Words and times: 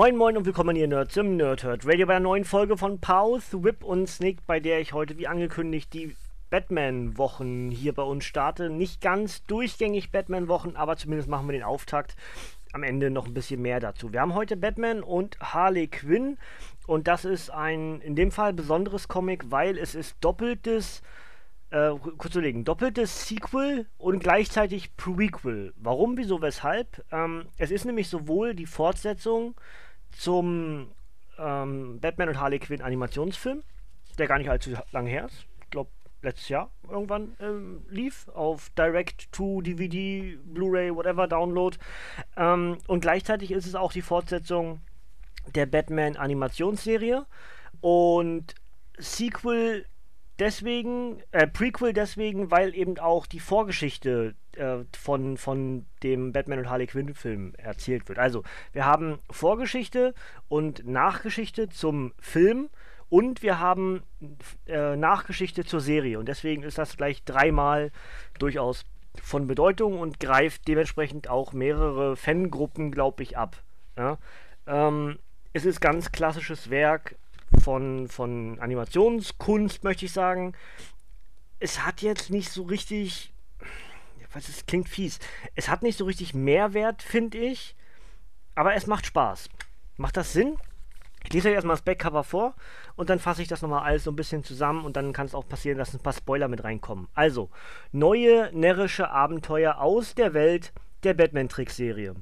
Moin 0.00 0.16
Moin 0.16 0.38
und 0.38 0.46
willkommen 0.46 0.76
hier 0.76 0.88
Nerds 0.88 1.14
im 1.18 1.36
Nerdhurt 1.36 1.86
Radio 1.86 2.06
bei 2.06 2.14
einer 2.14 2.22
neuen 2.22 2.46
Folge 2.46 2.78
von 2.78 3.02
Pause, 3.02 3.62
Whip 3.62 3.84
und 3.84 4.06
Snick, 4.06 4.46
bei 4.46 4.58
der 4.58 4.80
ich 4.80 4.94
heute 4.94 5.18
wie 5.18 5.26
angekündigt 5.26 5.92
die 5.92 6.16
Batman-Wochen 6.48 7.70
hier 7.70 7.92
bei 7.92 8.02
uns 8.04 8.24
starte. 8.24 8.70
Nicht 8.70 9.02
ganz 9.02 9.44
durchgängig 9.44 10.10
Batman-Wochen, 10.10 10.74
aber 10.74 10.96
zumindest 10.96 11.28
machen 11.28 11.46
wir 11.48 11.52
den 11.52 11.64
Auftakt. 11.64 12.16
Am 12.72 12.82
Ende 12.82 13.10
noch 13.10 13.26
ein 13.26 13.34
bisschen 13.34 13.60
mehr 13.60 13.78
dazu. 13.78 14.10
Wir 14.10 14.22
haben 14.22 14.32
heute 14.32 14.56
Batman 14.56 15.02
und 15.02 15.38
Harley 15.38 15.88
Quinn 15.88 16.38
und 16.86 17.06
das 17.06 17.26
ist 17.26 17.50
ein 17.50 18.00
in 18.00 18.16
dem 18.16 18.30
Fall 18.30 18.54
besonderes 18.54 19.06
Comic, 19.06 19.50
weil 19.50 19.76
es 19.76 19.94
ist 19.94 20.16
doppeltes 20.22 21.02
äh, 21.68 21.90
kurz 22.16 22.34
überlegen, 22.34 22.64
doppeltes 22.64 23.28
Sequel 23.28 23.86
und 23.98 24.20
gleichzeitig 24.20 24.96
Prequel. 24.96 25.74
Warum, 25.76 26.16
wieso, 26.16 26.40
weshalb? 26.40 27.04
Ähm, 27.12 27.48
es 27.58 27.70
ist 27.70 27.84
nämlich 27.84 28.08
sowohl 28.08 28.54
die 28.54 28.64
Fortsetzung 28.64 29.54
zum 30.12 30.92
ähm, 31.38 32.00
Batman 32.00 32.28
und 32.30 32.40
Harley 32.40 32.58
Quinn 32.58 32.82
Animationsfilm, 32.82 33.62
der 34.18 34.26
gar 34.26 34.38
nicht 34.38 34.50
allzu 34.50 34.72
lange 34.92 35.10
her 35.10 35.26
ist. 35.26 35.46
Ich 35.62 35.70
glaube, 35.70 35.90
letztes 36.22 36.48
Jahr 36.48 36.70
irgendwann 36.88 37.36
ähm, 37.40 37.82
lief 37.88 38.28
auf 38.28 38.70
Direct 38.70 39.32
to 39.32 39.60
DVD, 39.62 40.38
Blu-ray, 40.44 40.94
whatever, 40.94 41.26
Download. 41.26 41.76
Ähm, 42.36 42.78
und 42.86 43.00
gleichzeitig 43.00 43.50
ist 43.50 43.66
es 43.66 43.74
auch 43.74 43.92
die 43.92 44.02
Fortsetzung 44.02 44.80
der 45.54 45.66
Batman 45.66 46.16
Animationsserie 46.16 47.26
und 47.80 48.54
Sequel 48.98 49.86
deswegen, 50.40 51.22
äh, 51.30 51.46
Prequel 51.46 51.92
deswegen, 51.92 52.50
weil 52.50 52.74
eben 52.74 52.98
auch 52.98 53.26
die 53.26 53.40
Vorgeschichte 53.40 54.34
äh, 54.56 54.78
von, 54.98 55.36
von 55.36 55.86
dem 56.02 56.32
Batman 56.32 56.60
und 56.60 56.70
Harley 56.70 56.86
Quinn 56.86 57.14
Film 57.14 57.54
erzählt 57.58 58.08
wird. 58.08 58.18
Also, 58.18 58.42
wir 58.72 58.86
haben 58.86 59.18
Vorgeschichte 59.30 60.14
und 60.48 60.86
Nachgeschichte 60.86 61.68
zum 61.68 62.12
Film 62.18 62.70
und 63.08 63.42
wir 63.42 63.60
haben 63.60 64.02
äh, 64.66 64.96
Nachgeschichte 64.96 65.64
zur 65.64 65.80
Serie. 65.80 66.18
Und 66.18 66.26
deswegen 66.26 66.62
ist 66.62 66.78
das 66.78 66.96
gleich 66.96 67.22
dreimal 67.24 67.92
durchaus 68.38 68.84
von 69.22 69.46
Bedeutung 69.46 69.98
und 69.98 70.20
greift 70.20 70.66
dementsprechend 70.68 71.28
auch 71.28 71.52
mehrere 71.52 72.16
Fangruppen, 72.16 72.90
glaube 72.90 73.22
ich, 73.22 73.36
ab. 73.36 73.62
Ja? 73.96 74.18
Ähm, 74.66 75.18
es 75.52 75.64
ist 75.64 75.80
ganz 75.80 76.12
klassisches 76.12 76.70
Werk, 76.70 77.16
von, 77.62 78.08
von 78.08 78.58
Animationskunst, 78.60 79.84
möchte 79.84 80.06
ich 80.06 80.12
sagen. 80.12 80.54
Es 81.58 81.84
hat 81.84 82.02
jetzt 82.02 82.30
nicht 82.30 82.50
so 82.50 82.62
richtig. 82.64 83.32
Was 84.32 84.48
es 84.48 84.64
klingt 84.66 84.88
fies. 84.88 85.18
Es 85.56 85.68
hat 85.68 85.82
nicht 85.82 85.98
so 85.98 86.04
richtig 86.04 86.34
Mehrwert, 86.34 87.02
finde 87.02 87.38
ich. 87.38 87.74
Aber 88.54 88.74
es 88.74 88.86
macht 88.86 89.06
Spaß. 89.06 89.48
Macht 89.96 90.16
das 90.16 90.32
Sinn? 90.32 90.56
Ich 91.24 91.32
lese 91.32 91.48
euch 91.48 91.54
erstmal 91.54 91.76
das 91.76 91.84
Backcover 91.84 92.24
vor 92.24 92.54
und 92.96 93.10
dann 93.10 93.18
fasse 93.18 93.42
ich 93.42 93.48
das 93.48 93.62
nochmal 93.62 93.82
alles 93.82 94.04
so 94.04 94.10
ein 94.10 94.16
bisschen 94.16 94.42
zusammen 94.42 94.84
und 94.84 94.96
dann 94.96 95.12
kann 95.12 95.26
es 95.26 95.34
auch 95.34 95.46
passieren, 95.46 95.78
dass 95.78 95.92
ein 95.92 96.00
paar 96.00 96.12
Spoiler 96.12 96.48
mit 96.48 96.64
reinkommen. 96.64 97.08
Also, 97.14 97.50
neue 97.92 98.50
närrische 98.52 99.10
Abenteuer 99.10 99.78
aus 99.78 100.14
der 100.14 100.32
Welt 100.32 100.72
der 101.02 101.14
Batman-Trickserie. 101.14 102.14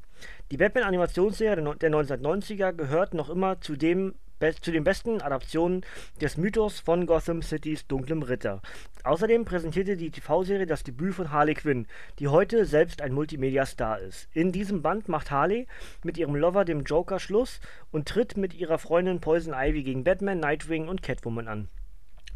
Die 0.51 0.57
Batman-Animationsserie 0.57 1.77
der 1.77 1.91
1990er 1.91 2.73
gehört 2.73 3.15
noch 3.15 3.31
immer 3.31 3.61
zu 3.61 3.77
dem 3.77 4.15
zu 4.61 4.71
den 4.71 4.85
besten 4.85 5.21
Adaptionen 5.21 5.85
des 6.21 6.37
Mythos 6.37 6.79
von 6.81 7.07
Gotham 7.07 7.43
Citys 7.43 7.87
dunklem 7.87 8.23
Ritter. 8.23 8.63
Außerdem 9.03 9.45
präsentierte 9.45 9.97
die 9.97 10.11
TV-Serie 10.11 10.67
das 10.67 10.85
Debüt 10.85 11.15
von 11.15 11.33
Harley 11.33 11.55
Quinn, 11.55 11.87
die 12.19 12.29
heute 12.29 12.65
selbst 12.65 13.03
ein 13.03 13.13
Multimedia-Star 13.13 13.99
ist. 13.99 14.29
In 14.33 14.53
diesem 14.53 14.81
Band 14.83 15.09
macht 15.09 15.31
Harley 15.31 15.67
mit 16.05 16.19
ihrem 16.19 16.37
Lover, 16.37 16.65
dem 16.65 16.85
Joker, 16.85 17.19
Schluss 17.19 17.61
und 17.91 18.07
tritt 18.07 18.37
mit 18.37 18.55
ihrer 18.55 18.79
Freundin 18.79 19.21
Poison 19.21 19.55
Ivy 19.55 19.83
gegen 19.83 20.05
Batman, 20.05 20.39
Nightwing 20.39 20.89
und 20.89 21.03
Catwoman 21.03 21.49
an. 21.49 21.69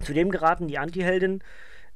Zudem 0.01 0.31
geraten 0.31 0.67
die 0.67 0.79
Antiheldin 0.79 1.43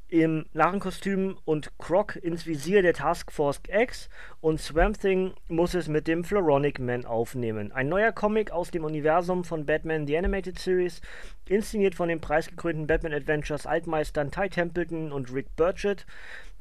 im 0.09 0.47
Narrenkostüm 0.53 1.37
und 1.45 1.77
Croc 1.79 2.17
ins 2.17 2.47
Visier 2.47 2.83
der 2.83 2.95
Taskforce 2.95 3.61
X 3.69 4.09
und 4.41 4.61
Swamp 4.61 5.01
Thing 5.01 5.35
muss 5.49 5.75
es 5.75 5.89
mit 5.89 6.07
dem 6.07 6.23
Floronic 6.23 6.79
Man 6.79 7.05
aufnehmen. 7.05 7.73
Ein 7.73 7.89
neuer 7.89 8.13
Comic 8.13 8.51
aus 8.51 8.71
dem 8.71 8.85
Universum 8.85 9.45
von 9.45 9.67
Batman 9.67 10.07
The 10.07 10.17
Animated 10.17 10.59
Series, 10.59 11.01
inszeniert 11.49 11.95
von 11.95 12.09
den 12.09 12.21
preisgekrönten 12.21 12.87
Batman 12.87 13.15
Adventures 13.15 13.67
Altmeistern 13.67 14.31
Ty 14.31 14.49
Templeton 14.51 15.13
und 15.13 15.33
Rick 15.33 15.55
Burchett. 15.57 16.07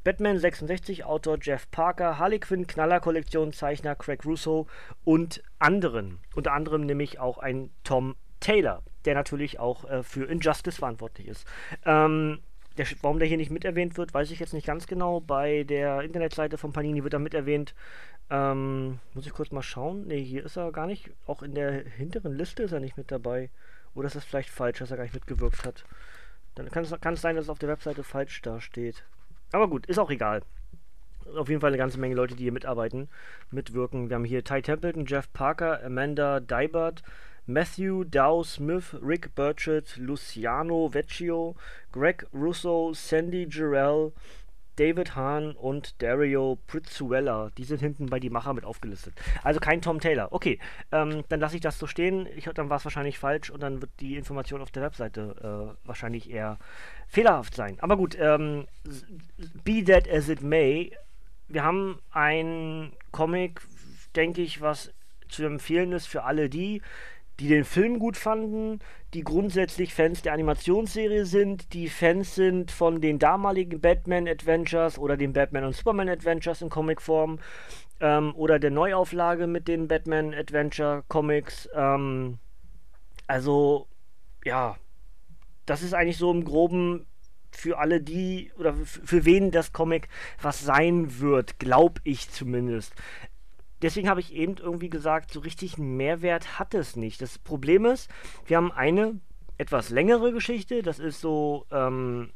Batman 0.03 0.37
66 0.37 1.03
Autor 1.03 1.39
Jeff 1.41 1.69
Parker, 1.71 2.19
Harley 2.19 2.39
Quinn 2.39 2.67
Knaller 2.67 2.99
Kollektion 2.99 3.53
Zeichner 3.53 3.95
Craig 3.95 4.23
Russo 4.23 4.67
und 5.03 5.41
anderen. 5.57 6.19
Unter 6.35 6.53
anderem 6.53 6.85
nämlich 6.85 7.19
auch 7.19 7.39
ein 7.39 7.71
Tom 7.83 8.15
Taylor, 8.39 8.83
der 9.05 9.15
natürlich 9.15 9.59
auch 9.59 9.89
äh, 9.89 10.03
für 10.03 10.25
Injustice 10.25 10.77
verantwortlich 10.77 11.27
ist. 11.27 11.47
Ähm, 11.85 12.39
der, 12.77 12.85
warum 13.01 13.19
der 13.19 13.27
hier 13.27 13.37
nicht 13.37 13.51
miterwähnt 13.51 13.97
wird, 13.97 14.13
weiß 14.13 14.31
ich 14.31 14.39
jetzt 14.39 14.53
nicht 14.53 14.67
ganz 14.67 14.87
genau. 14.87 15.19
Bei 15.19 15.63
der 15.63 16.01
Internetseite 16.01 16.57
von 16.57 16.73
Panini 16.73 17.03
wird 17.03 17.13
er 17.13 17.19
miterwähnt. 17.19 17.73
Ähm, 18.29 18.99
muss 19.13 19.25
ich 19.25 19.33
kurz 19.33 19.51
mal 19.51 19.61
schauen. 19.61 20.07
Ne, 20.07 20.15
hier 20.15 20.45
ist 20.45 20.57
er 20.57 20.71
gar 20.71 20.87
nicht. 20.87 21.11
Auch 21.25 21.43
in 21.43 21.55
der 21.55 21.71
hinteren 21.71 22.35
Liste 22.35 22.63
ist 22.63 22.71
er 22.71 22.79
nicht 22.79 22.97
mit 22.97 23.11
dabei. 23.11 23.49
Oder 23.93 24.07
ist 24.07 24.15
das 24.15 24.25
vielleicht 24.25 24.49
falsch, 24.49 24.79
dass 24.79 24.91
er 24.91 24.97
gar 24.97 25.03
nicht 25.03 25.13
mitgewirkt 25.13 25.63
hat? 25.63 25.85
Dann 26.55 26.69
kann 26.69 26.83
es, 26.83 26.93
kann 27.01 27.13
es 27.13 27.21
sein, 27.21 27.35
dass 27.35 27.45
es 27.45 27.49
auf 27.49 27.59
der 27.59 27.69
Webseite 27.69 28.03
falsch 28.03 28.41
dasteht. 28.41 29.03
Aber 29.51 29.69
gut, 29.69 29.85
ist 29.85 29.99
auch 29.99 30.09
egal. 30.09 30.41
Auf 31.35 31.49
jeden 31.49 31.61
Fall 31.61 31.69
eine 31.69 31.77
ganze 31.77 31.99
Menge 31.99 32.15
Leute, 32.15 32.35
die 32.35 32.43
hier 32.43 32.51
mitarbeiten, 32.51 33.09
mitwirken. 33.51 34.09
Wir 34.09 34.15
haben 34.15 34.25
hier 34.25 34.43
Ty 34.43 34.61
Templeton, 34.61 35.05
Jeff 35.05 35.31
Parker, 35.33 35.83
Amanda 35.83 36.39
Dybert, 36.39 37.03
Matthew 37.47 38.05
Dow 38.05 38.43
Smith, 38.43 38.95
Rick 39.01 39.35
Burchett, 39.35 39.97
Luciano 39.97 40.93
Vecchio, 40.93 41.55
Greg 41.91 42.25
Russo, 42.33 42.93
Sandy 42.93 43.47
Jarrell, 43.47 44.13
David 44.75 45.15
Hahn 45.15 45.55
und 45.55 46.01
Dario 46.01 46.57
Prizzuella. 46.67 47.51
Die 47.57 47.63
sind 47.63 47.79
hinten 47.79 48.07
bei 48.07 48.19
die 48.19 48.29
Macher 48.29 48.53
mit 48.53 48.65
aufgelistet. 48.65 49.13
Also 49.43 49.59
kein 49.59 49.81
Tom 49.81 49.99
Taylor. 49.99 50.31
Okay, 50.31 50.59
ähm, 50.91 51.23
dann 51.29 51.39
lasse 51.39 51.55
ich 51.55 51.61
das 51.61 51.79
so 51.79 51.87
stehen. 51.87 52.27
Ich, 52.35 52.45
dann 52.45 52.69
war 52.69 52.77
es 52.77 52.83
wahrscheinlich 52.83 53.19
falsch 53.19 53.49
und 53.49 53.61
dann 53.61 53.81
wird 53.81 53.91
die 53.99 54.17
Information 54.17 54.61
auf 54.61 54.71
der 54.71 54.83
Webseite 54.83 55.75
äh, 55.83 55.87
wahrscheinlich 55.87 56.29
eher 56.29 56.57
fehlerhaft 57.07 57.55
sein. 57.55 57.77
Aber 57.79 57.95
gut, 57.95 58.17
ähm, 58.19 58.65
be 59.63 59.83
that 59.83 60.09
as 60.09 60.29
it 60.29 60.41
may, 60.41 60.91
wir 61.47 61.63
haben 61.63 61.99
ein 62.11 62.91
Comic, 63.11 63.61
denke 64.15 64.41
ich, 64.41 64.61
was 64.61 64.91
zu 65.29 65.43
empfehlen 65.43 65.91
ist 65.91 66.07
für 66.07 66.23
alle 66.23 66.49
die, 66.49 66.81
die 67.39 67.47
den 67.47 67.65
Film 67.65 67.99
gut 67.99 68.17
fanden, 68.17 68.79
die 69.13 69.23
grundsätzlich 69.23 69.93
Fans 69.93 70.21
der 70.21 70.33
Animationsserie 70.33 71.25
sind, 71.25 71.73
die 71.73 71.89
Fans 71.89 72.35
sind 72.35 72.71
von 72.71 73.01
den 73.01 73.19
damaligen 73.19 73.81
Batman 73.81 74.27
Adventures 74.27 74.97
oder 74.97 75.17
den 75.17 75.33
Batman 75.33 75.65
und 75.65 75.75
Superman 75.75 76.09
Adventures 76.09 76.61
in 76.61 76.69
Comicform 76.69 77.39
ähm, 77.99 78.33
oder 78.35 78.59
der 78.59 78.71
Neuauflage 78.71 79.47
mit 79.47 79.67
den 79.67 79.87
Batman 79.87 80.33
Adventure 80.33 81.03
Comics. 81.07 81.69
Ähm, 81.73 82.39
also, 83.27 83.87
ja, 84.43 84.77
das 85.65 85.81
ist 85.81 85.93
eigentlich 85.93 86.17
so 86.17 86.31
im 86.31 86.45
Groben 86.45 87.05
für 87.51 87.77
alle 87.79 88.01
die 88.01 88.51
oder 88.57 88.73
für 88.73 89.25
wen 89.25 89.51
das 89.51 89.71
Comic 89.71 90.09
was 90.41 90.59
sein 90.59 91.19
wird, 91.19 91.57
glaube 91.57 92.01
ich 92.03 92.29
zumindest 92.29 92.93
deswegen 93.85 94.09
habe 94.09 94.19
ich 94.19 94.33
eben 94.33 94.55
irgendwie 94.57 94.89
gesagt, 94.89 95.31
so 95.31 95.39
richtig 95.39 95.77
einen 95.77 95.95
Mehrwert 95.95 96.59
hat 96.59 96.73
es 96.73 96.95
nicht. 96.95 97.21
Das 97.21 97.37
Problem 97.37 97.85
ist, 97.85 98.09
wir 98.47 98.57
haben 98.57 98.71
eine 98.71 99.19
etwas 99.57 99.91
längere 99.91 100.33
Geschichte, 100.33 100.81
das 100.81 100.99
ist 100.99 101.21
so 101.21 101.65
ähm, 101.71 102.31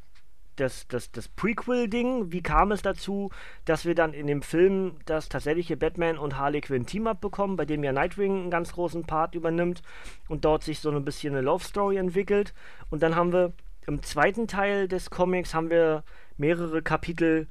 das, 0.56 0.88
das, 0.88 1.12
das 1.12 1.28
Prequel-Ding. 1.28 2.31
Wie 2.31 2.44
kam 2.44 2.72
es 2.72 2.81
dazu, 2.81 3.31
dass 3.66 3.86
wir 3.86 3.96
dann 3.96 4.13
in 4.13 4.28
dem 4.28 4.42
Film 4.42 4.98
das 5.06 5.28
tatsächliche 5.28 5.75
Batman 5.75 6.18
und 6.18 6.38
Harley 6.38 6.62
Quinn 6.62 6.86
Team-Up 6.86 7.19
bekommen, 7.19 7.56
bei 7.56 7.66
dem 7.66 7.84
ja 7.84 7.92
Nightwing 7.92 8.42
einen 8.42 8.51
ganz 8.51 8.74
großen 8.74 9.04
Part 9.06 9.34
übernimmt 9.34 9.81
und 10.28 10.46
dort 10.46 10.63
sich 10.63 10.80
so 10.80 10.92
ein 10.92 11.06
bisschen 11.06 11.34
eine 11.34 11.42
Love-Story 11.42 11.98
entwickelt. 11.98 12.54
Und 12.90 13.01
dann 13.01 13.16
haben 13.16 13.34
wir 13.34 13.54
im 13.88 14.04
zweiten 14.04 14.48
Teil 14.48 14.88
des 14.88 15.10
Comics 15.10 15.56
haben 15.56 15.72
wir 15.72 16.04
mehrere 16.38 16.84
Kapitel 16.84 17.48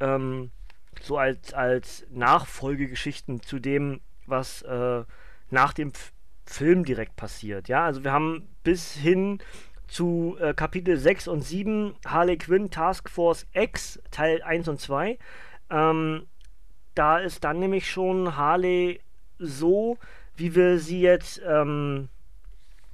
ähm, 0.00 0.50
so 1.00 1.18
als, 1.18 1.52
als 1.54 2.06
Nachfolgegeschichten 2.10 3.42
zu 3.42 3.58
dem, 3.58 4.00
was 4.26 4.62
äh, 4.62 5.04
nach 5.50 5.72
dem 5.72 5.88
F 5.88 6.12
Film 6.46 6.84
direkt 6.84 7.14
passiert. 7.14 7.68
Ja, 7.68 7.84
also 7.84 8.02
wir 8.02 8.10
haben 8.10 8.48
bis 8.64 8.92
hin 8.94 9.38
zu 9.86 10.36
äh, 10.40 10.52
Kapitel 10.52 10.96
6 10.96 11.28
und 11.28 11.42
7 11.42 11.94
Harley 12.04 12.38
Quinn 12.38 12.70
Task 12.70 13.08
Force 13.08 13.46
X 13.52 14.00
Teil 14.10 14.42
1 14.42 14.66
und 14.66 14.80
2. 14.80 15.16
Ähm, 15.70 16.26
da 16.96 17.18
ist 17.18 17.44
dann 17.44 17.60
nämlich 17.60 17.88
schon 17.88 18.36
Harley 18.36 19.00
so, 19.38 19.96
wie 20.34 20.56
wir 20.56 20.78
sie 20.80 21.00
jetzt 21.00 21.40
ähm, 21.46 22.08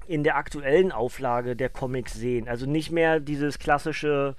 in 0.06 0.22
der 0.22 0.37
aktuellen 0.37 0.92
Auflage 0.92 1.56
der 1.56 1.69
Comics 1.70 2.12
sehen. 2.12 2.49
Also 2.49 2.66
nicht 2.66 2.90
mehr 2.90 3.20
dieses 3.20 3.58
klassische 3.58 4.37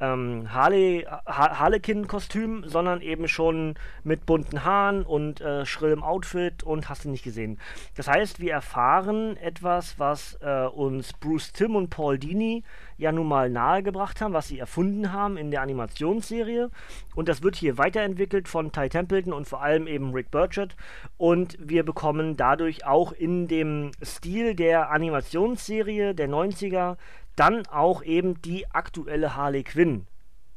ähm, 0.00 0.52
Harley, 0.52 1.06
ha 1.08 1.58
Harlequin-Kostüm, 1.58 2.64
sondern 2.66 3.00
eben 3.00 3.28
schon 3.28 3.74
mit 4.04 4.26
bunten 4.26 4.64
Haaren 4.64 5.02
und 5.02 5.40
äh, 5.40 5.64
schrillem 5.64 6.02
Outfit 6.02 6.62
und 6.62 6.88
hast 6.88 7.04
du 7.04 7.10
nicht 7.10 7.24
gesehen. 7.24 7.58
Das 7.96 8.08
heißt, 8.08 8.40
wir 8.40 8.52
erfahren 8.52 9.36
etwas, 9.36 9.98
was 9.98 10.38
äh, 10.42 10.66
uns 10.66 11.12
Bruce 11.14 11.52
Tim 11.52 11.76
und 11.76 11.90
Paul 11.90 12.18
Dini 12.18 12.62
ja 12.98 13.12
nun 13.12 13.28
mal 13.28 13.50
nahegebracht 13.50 14.20
haben, 14.20 14.32
was 14.32 14.48
sie 14.48 14.58
erfunden 14.58 15.12
haben 15.12 15.36
in 15.36 15.50
der 15.50 15.62
Animationsserie. 15.62 16.70
Und 17.14 17.28
das 17.28 17.42
wird 17.42 17.56
hier 17.56 17.78
weiterentwickelt 17.78 18.48
von 18.48 18.72
Ty 18.72 18.88
Templeton 18.88 19.32
und 19.32 19.46
vor 19.46 19.62
allem 19.62 19.86
eben 19.86 20.12
Rick 20.12 20.30
Burchett. 20.30 20.76
Und 21.16 21.56
wir 21.60 21.84
bekommen 21.84 22.36
dadurch 22.36 22.86
auch 22.86 23.12
in 23.12 23.48
dem 23.48 23.90
Stil 24.02 24.54
der 24.54 24.90
Animationsserie 24.90 26.14
der 26.14 26.28
90er 26.28 26.96
dann 27.36 27.66
auch 27.66 28.02
eben 28.02 28.40
die 28.42 28.70
aktuelle 28.70 29.36
Harley 29.36 29.62
Quinn 29.62 30.06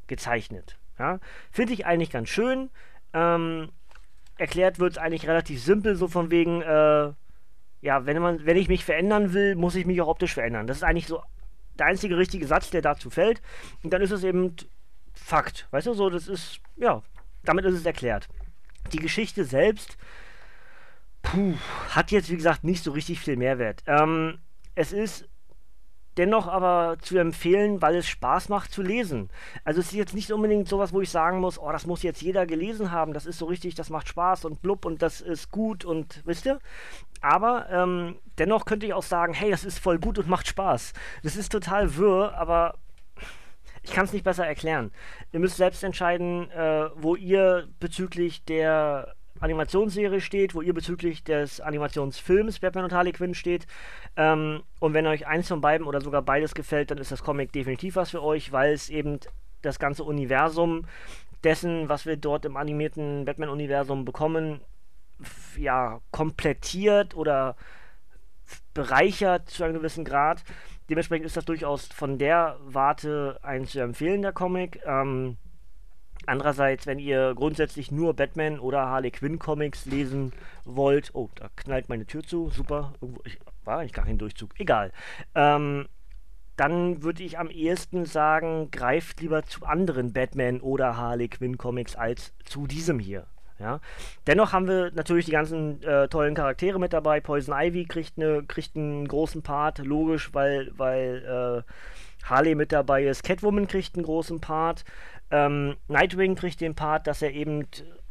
gezeichnet. 0.08 0.78
Ja? 0.98 1.20
Finde 1.52 1.74
ich 1.74 1.86
eigentlich 1.86 2.10
ganz 2.10 2.30
schön. 2.30 2.70
Ähm, 3.14 3.70
erklärt 4.38 4.80
wird 4.80 4.94
es 4.94 4.98
eigentlich 4.98 5.28
relativ 5.28 5.62
simpel, 5.62 5.96
so 5.96 6.08
von 6.08 6.32
wegen, 6.32 6.62
äh, 6.62 7.14
ja, 7.82 8.06
wenn, 8.06 8.22
man, 8.22 8.46
wenn 8.46 8.58
ich 8.58 8.68
mich 8.68 8.86
verändern 8.86 9.34
will, 9.34 9.56
muss 9.56 9.76
ich 9.76 9.86
mich 9.86 10.02
auch 10.02 10.08
optisch 10.08 10.34
verändern. 10.34 10.68
Das 10.68 10.78
ist 10.78 10.84
eigentlich 10.84 11.08
so 11.08 11.22
der 11.78 11.88
einzige 11.88 12.18
richtige 12.18 12.46
Satz, 12.46 12.70
der 12.72 12.82
dazu 12.82 13.10
fällt. 13.10 13.42
Und 13.84 13.94
dann 13.94 14.02
ist 14.02 14.12
es 14.12 14.24
eben 14.24 14.56
Fakt. 15.14 15.68
Weißt 15.72 15.88
du, 15.88 15.94
so, 15.94 16.10
das 16.10 16.28
ist, 16.28 16.60
ja, 16.78 17.02
damit 17.44 17.66
ist 17.66 17.76
es 17.76 17.86
erklärt. 17.86 18.28
Die 18.94 19.00
Geschichte 19.00 19.44
selbst, 19.46 19.98
puh, 21.22 21.56
hat 21.90 22.12
jetzt, 22.12 22.30
wie 22.30 22.36
gesagt, 22.36 22.64
nicht 22.64 22.84
so 22.84 22.92
richtig 22.92 23.20
viel 23.20 23.36
Mehrwert. 23.36 23.84
Ähm, 23.86 24.40
es 24.76 24.92
ist 24.92 25.29
dennoch 26.20 26.50
aber 26.50 26.98
zu 27.00 27.18
empfehlen, 27.18 27.82
weil 27.82 27.96
es 27.96 28.08
Spaß 28.10 28.50
macht 28.50 28.74
zu 28.74 28.82
lesen. 28.82 29.30
Also 29.64 29.80
es 29.80 29.88
ist 29.88 29.94
jetzt 29.94 30.14
nicht 30.14 30.30
unbedingt 30.34 30.68
sowas, 30.68 30.92
wo 30.92 31.00
ich 31.00 31.10
sagen 31.10 31.40
muss, 31.40 31.58
oh, 31.58 31.72
das 31.72 31.88
muss 31.88 32.04
jetzt 32.04 32.22
jeder 32.22 32.46
gelesen 32.46 32.92
haben, 32.92 33.14
das 33.14 33.26
ist 33.26 33.38
so 33.38 33.46
richtig, 33.46 33.74
das 33.76 33.90
macht 33.90 34.10
Spaß 34.10 34.44
und 34.44 34.62
blub 34.62 34.84
und 34.84 35.02
das 35.02 35.22
ist 35.22 35.50
gut 35.50 35.86
und 35.86 36.22
wisst 36.26 36.46
ihr? 36.46 36.60
Aber 37.22 37.70
ähm, 37.70 38.18
dennoch 38.38 38.66
könnte 38.66 38.86
ich 38.86 38.94
auch 38.94 39.04
sagen, 39.04 39.34
hey, 39.34 39.50
das 39.50 39.64
ist 39.64 39.80
voll 39.80 39.98
gut 39.98 40.20
und 40.20 40.28
macht 40.28 40.48
Spaß. 40.48 40.92
Das 41.24 41.38
ist 41.38 41.54
total 41.54 41.96
wirr, 41.96 42.34
aber 42.38 42.76
ich 43.82 43.94
kann 43.94 44.04
es 44.04 44.12
nicht 44.12 44.26
besser 44.26 44.46
erklären. 44.46 44.92
Ihr 45.32 45.40
müsst 45.40 45.56
selbst 45.56 45.86
entscheiden, 45.86 46.52
äh, 46.52 46.90
wo 46.96 47.16
ihr 47.16 47.70
bezüglich 47.80 48.44
der 48.44 49.16
Animationsserie 49.40 50.22
steht, 50.22 50.56
wo 50.56 50.62
ihr 50.62 50.74
bezüglich 50.74 51.24
des 51.24 51.62
Animationsfilms 51.62 52.60
Batman 52.60 52.86
und 52.86 52.94
Harley 52.94 53.12
Quinn 53.12 53.34
steht. 53.34 53.68
Ähm, 54.16 54.64
und 54.80 54.94
wenn 54.94 55.08
euch 55.08 55.28
eins 55.28 55.48
von 55.48 55.62
beiden 55.62 55.88
oder 55.88 56.02
sogar 56.02 56.22
beides 56.22 56.54
gefällt, 56.54 56.92
dann 56.92 56.98
ist 56.98 57.12
das 57.12 57.24
Comic 57.24 57.52
definitiv 57.52 57.96
was 57.96 58.12
für 58.12 58.24
euch, 58.24 58.52
weil 58.52 58.74
es 58.74 58.90
eben 58.90 59.20
das 59.62 59.80
ganze 59.80 60.04
Universum 60.04 60.86
dessen, 61.44 61.90
was 61.90 62.06
wir 62.06 62.18
dort 62.18 62.46
im 62.46 62.58
animierten 62.58 63.26
Batman-Universum 63.26 64.06
bekommen, 64.06 64.62
ja, 65.58 66.00
komplettiert 66.12 67.16
oder 67.16 67.56
bereichert 68.74 69.50
zu 69.50 69.64
einem 69.64 69.76
gewissen 69.76 70.06
Grad. 70.06 70.44
Dementsprechend 70.90 71.26
ist 71.26 71.38
das 71.38 71.46
durchaus 71.46 71.88
von 71.88 72.18
der 72.18 72.58
Warte 72.64 73.40
ein 73.44 73.66
zu 73.66 73.80
empfehlender 73.80 74.32
Comic. 74.32 74.82
Ähm, 74.86 75.38
Andererseits, 76.30 76.86
wenn 76.86 77.00
ihr 77.00 77.34
grundsätzlich 77.36 77.92
nur 77.92 78.14
Batman 78.14 78.60
oder 78.60 78.86
Harley 78.86 79.10
Quinn 79.10 79.40
Comics 79.40 79.88
lesen 79.88 80.32
wollt, 80.64 81.10
oh, 81.14 81.30
da 81.34 81.50
knallt 81.56 81.90
meine 81.90 82.06
Tür 82.06 82.22
zu, 82.22 82.52
super, 82.52 82.94
ich, 83.26 83.40
war 83.66 83.80
eigentlich 83.80 83.94
gar 83.94 84.06
kein 84.06 84.20
Durchzug, 84.20 84.52
egal. 84.60 84.92
Ähm, 85.34 85.88
dann 86.56 87.02
würde 87.02 87.24
ich 87.24 87.40
am 87.40 87.50
ehesten 87.50 88.06
sagen, 88.06 88.70
greift 88.70 89.22
lieber 89.22 89.42
zu 89.44 89.66
anderen 89.66 90.14
Batman 90.14 90.62
oder 90.62 90.98
Harley 90.98 91.30
Quinn 91.30 91.58
Comics 91.58 91.96
als 91.96 92.34
zu 92.46 92.68
diesem 92.68 93.00
hier. 93.00 93.26
Ja. 93.58 93.80
Dennoch 94.28 94.54
haben 94.54 94.68
wir 94.68 94.92
natürlich 94.94 95.26
die 95.26 95.32
ganzen 95.32 95.82
äh, 95.82 96.08
tollen 96.10 96.36
Charaktere 96.36 96.80
mit 96.80 96.94
dabei. 96.94 97.22
Poison 97.22 97.56
Ivy 97.58 97.86
kriegt, 97.86 98.18
ne, 98.20 98.44
kriegt 98.48 98.76
einen 98.76 99.08
großen 99.08 99.42
Part, 99.42 99.80
logisch, 99.80 100.34
weil, 100.34 100.72
weil 100.78 101.64
äh, 101.66 102.26
Harley 102.30 102.56
mit 102.56 102.72
dabei 102.72 103.06
ist. 103.06 103.24
Catwoman 103.24 103.68
kriegt 103.68 103.96
einen 103.96 104.06
großen 104.06 104.40
Part. 104.40 104.86
Ähm, 105.32 105.76
Nightwing 105.88 106.36
kriegt 106.36 106.62
den 106.62 106.76
Part, 106.76 107.08
dass 107.08 107.22
er 107.22 107.34
eben 107.34 107.68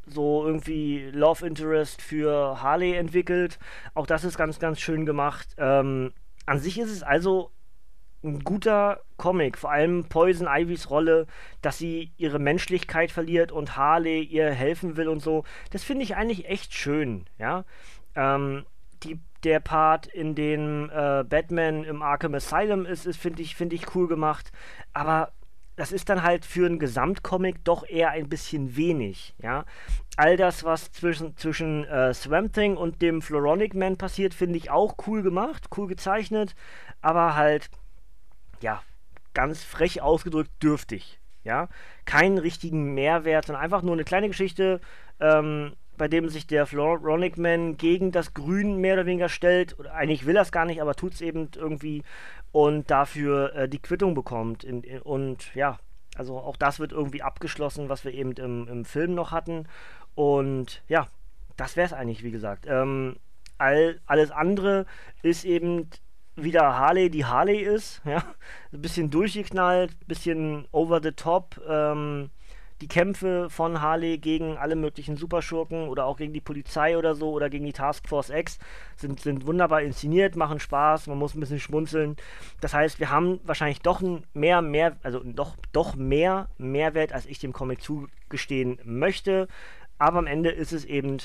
so 0.07 0.45
irgendwie 0.47 1.11
Love 1.13 1.47
Interest 1.47 2.01
für 2.01 2.63
Harley 2.63 2.95
entwickelt. 2.95 3.59
Auch 3.95 4.07
das 4.07 4.25
ist 4.25 4.39
ganz, 4.39 4.59
ganz 4.59 4.81
schön 4.81 5.07
gemacht. 5.07 5.49
Ähm, 5.59 6.13
an 6.47 6.59
sich 6.59 6.79
ist 6.79 6.91
es 6.91 7.03
also 7.03 7.51
ein 8.25 8.41
guter 8.41 9.01
Comic, 9.17 9.59
vor 9.59 9.71
allem 9.71 10.05
Poison 10.09 10.49
Ivys 10.51 10.91
Rolle, 10.91 11.27
dass 11.63 11.79
sie 11.79 12.11
ihre 12.17 12.39
Menschlichkeit 12.39 13.13
verliert 13.13 13.53
und 13.53 13.77
Harley 13.77 14.23
ihr 14.23 14.51
helfen 14.51 14.97
will 14.97 15.09
und 15.09 15.21
so. 15.21 15.45
Das 15.71 15.85
finde 15.85 16.03
ich 16.03 16.17
eigentlich 16.17 16.49
echt 16.49 16.75
schön, 16.75 17.27
ja. 17.39 17.65
Ähm, 18.17 18.65
die, 19.05 19.21
der 19.45 19.61
Part, 19.61 20.07
in 20.07 20.35
dem 20.35 20.91
äh, 20.91 21.23
Batman 21.23 21.85
im 21.85 22.03
Arkham 22.03 22.35
Asylum 22.35 22.87
ist, 22.87 23.07
ist 23.07 23.21
finde 23.21 23.43
ich, 23.43 23.55
find 23.55 23.73
ich 23.73 23.95
cool 23.95 24.09
gemacht. 24.09 24.51
Aber 24.93 25.33
das 25.79 25.93
ist 25.93 26.09
dann 26.09 26.25
halt 26.25 26.45
für 26.45 26.67
einen 26.67 26.81
Gesamtcomic 26.81 27.63
doch 27.63 27.89
eher 27.89 28.11
ein 28.11 28.29
bisschen 28.29 28.77
wenig, 28.77 29.35
ja. 29.41 29.65
All 30.17 30.37
das, 30.37 30.65
was 30.65 30.91
zwischen, 30.91 31.37
zwischen 31.37 31.85
äh, 31.85 32.13
Swamp 32.13 32.53
Thing 32.53 32.77
und 32.77 33.01
dem 33.01 33.23
Floronic 33.23 33.75
Man 33.75 33.97
passiert, 33.97 34.35
finde 34.35 34.59
ich 34.59 34.73
auch 34.73 34.97
cool 35.07 35.23
gemacht, 35.23 35.69
cool 35.77 35.87
gezeichnet, 35.87 36.57
aber 37.01 37.37
halt, 37.37 37.71
ja, 38.61 38.83
ganz 39.35 39.63
frech 39.63 40.03
ausgedrückt 40.03 40.51
dürftig, 40.61 41.21
ja. 41.45 41.69
Keinen 42.07 42.39
richtigen 42.39 42.95
Mehrwert, 42.95 43.47
sondern 43.47 43.63
einfach 43.63 43.83
nur 43.83 43.93
eine 43.93 44.05
kleine 44.05 44.27
Geschichte, 44.27 44.81
ähm, 45.21 45.75
bei 45.99 46.09
dem 46.09 46.29
sich 46.29 46.47
der 46.47 46.67
Floronic 46.67 47.37
Man 47.37 47.77
gegen 47.77 48.13
das 48.13 48.33
Grün 48.33 48.77
mehr 48.77 48.95
oder 48.95 49.07
weniger 49.07 49.29
stellt. 49.29 49.79
Oder 49.79 49.95
eigentlich 49.95 50.25
will 50.25 50.37
er 50.37 50.43
es 50.43 50.53
gar 50.53 50.65
nicht, 50.65 50.81
aber 50.81 50.95
tut 50.95 51.15
es 51.15 51.21
eben 51.21 51.51
irgendwie 51.57 52.03
und 52.53 52.91
dafür 52.91 53.55
äh, 53.55 53.69
die 53.69 53.81
Quittung 53.81 54.15
bekommt. 54.15 54.65
In, 54.65 54.83
in, 54.83 55.03
und 55.03 55.55
ja, 55.55 55.79
also 56.17 56.39
auch 56.39 56.57
das 56.57 56.81
wird 56.81 56.93
irgendwie 56.93 57.23
abgeschlossen, 57.23 57.89
was 57.89 58.05
wir 58.05 58.15
eben 58.15 58.33
im, 58.33 58.67
im 58.69 58.85
Film 58.85 59.15
noch 59.15 59.31
hatten. 59.31 59.67
Und 60.15 60.83
ja, 60.89 61.09
das 61.57 61.77
wäre 61.77 61.87
es 61.87 61.93
eigentlich, 61.93 62.23
wie 62.23 62.31
gesagt. 62.31 62.67
Ähm, 62.67 63.17
all, 63.59 64.01
alles 64.07 64.31
andere 64.31 64.87
ist 65.23 65.45
eben 65.45 65.91
wieder 66.37 66.79
Harley, 66.79 67.11
die 67.11 67.25
Harley 67.25 67.59
ist. 67.59 68.01
Ja? 68.09 68.25
Ein 68.73 68.83
bisschen 68.83 69.11
durchgeknallt, 69.11 69.93
ein 69.93 70.07
bisschen 70.07 70.69
over 70.73 71.01
the 71.03 71.13
top. 71.13 71.61
Ähm, 71.69 72.31
die 72.81 72.89
Kämpfe 72.89 73.51
von 73.51 73.81
Harley 73.81 74.19
gegen 74.19 74.57
alle 74.57 74.77
möglichen 74.77 75.17
Superschurken 75.17 75.89
oder 75.89 76.07
auch 76.07 76.17
gegen 76.17 76.33
die 76.33 76.41
Polizei 76.41 76.97
oder 76.97 77.15
so 77.15 77.31
oder 77.33 77.51
gegen 77.51 77.65
die 77.65 77.73
Task 77.73 78.09
Force 78.09 78.31
X 78.31 78.59
sind, 78.97 79.21
sind 79.21 79.47
wunderbar 79.47 79.83
inszeniert, 79.83 80.37
machen 80.37 80.61
Spaß, 80.61 81.09
man 81.09 81.19
muss 81.19 81.35
ein 81.35 81.41
bisschen 81.41 81.61
schmunzeln. 81.61 82.17
Das 82.61 82.75
heißt, 82.75 83.01
wir 83.01 83.11
haben 83.11 83.41
wahrscheinlich 83.45 83.81
doch 83.81 84.03
mehr, 84.35 84.63
mehr, 84.63 84.97
also 85.03 85.21
doch, 85.25 85.57
doch 85.73 85.97
mehr 85.97 86.49
Mehrwert, 86.59 87.13
als 87.13 87.27
ich 87.27 87.39
dem 87.39 87.53
Comic 87.53 87.83
zugestehen 87.83 88.79
möchte. 88.85 89.49
Aber 89.99 90.19
am 90.19 90.27
Ende 90.27 90.51
ist 90.51 90.73
es 90.73 90.85
eben 90.85 91.19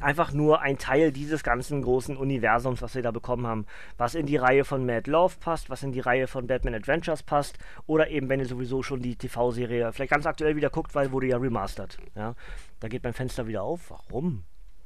einfach 0.00 0.32
nur 0.32 0.60
ein 0.60 0.78
Teil 0.78 1.12
dieses 1.12 1.42
ganzen 1.42 1.82
großen 1.82 2.16
Universums, 2.16 2.82
was 2.82 2.94
wir 2.94 3.02
da 3.02 3.10
bekommen 3.10 3.46
haben, 3.46 3.66
was 3.96 4.14
in 4.14 4.26
die 4.26 4.36
Reihe 4.36 4.64
von 4.64 4.86
Mad 4.86 5.10
Love 5.10 5.36
passt, 5.38 5.70
was 5.70 5.82
in 5.82 5.92
die 5.92 6.00
Reihe 6.00 6.26
von 6.26 6.46
Batman 6.46 6.74
Adventures 6.74 7.22
passt 7.22 7.58
oder 7.86 8.08
eben, 8.08 8.28
wenn 8.28 8.40
ihr 8.40 8.46
sowieso 8.46 8.82
schon 8.82 9.02
die 9.02 9.16
TV-Serie 9.16 9.92
vielleicht 9.92 10.12
ganz 10.12 10.26
aktuell 10.26 10.56
wieder 10.56 10.70
guckt, 10.70 10.94
weil 10.94 11.12
wurde 11.12 11.26
ja 11.26 11.36
remastered. 11.36 11.98
Ja? 12.14 12.34
Da 12.80 12.88
geht 12.88 13.04
mein 13.04 13.12
Fenster 13.12 13.46
wieder 13.46 13.62
auf. 13.62 13.90
Warum? 13.90 14.44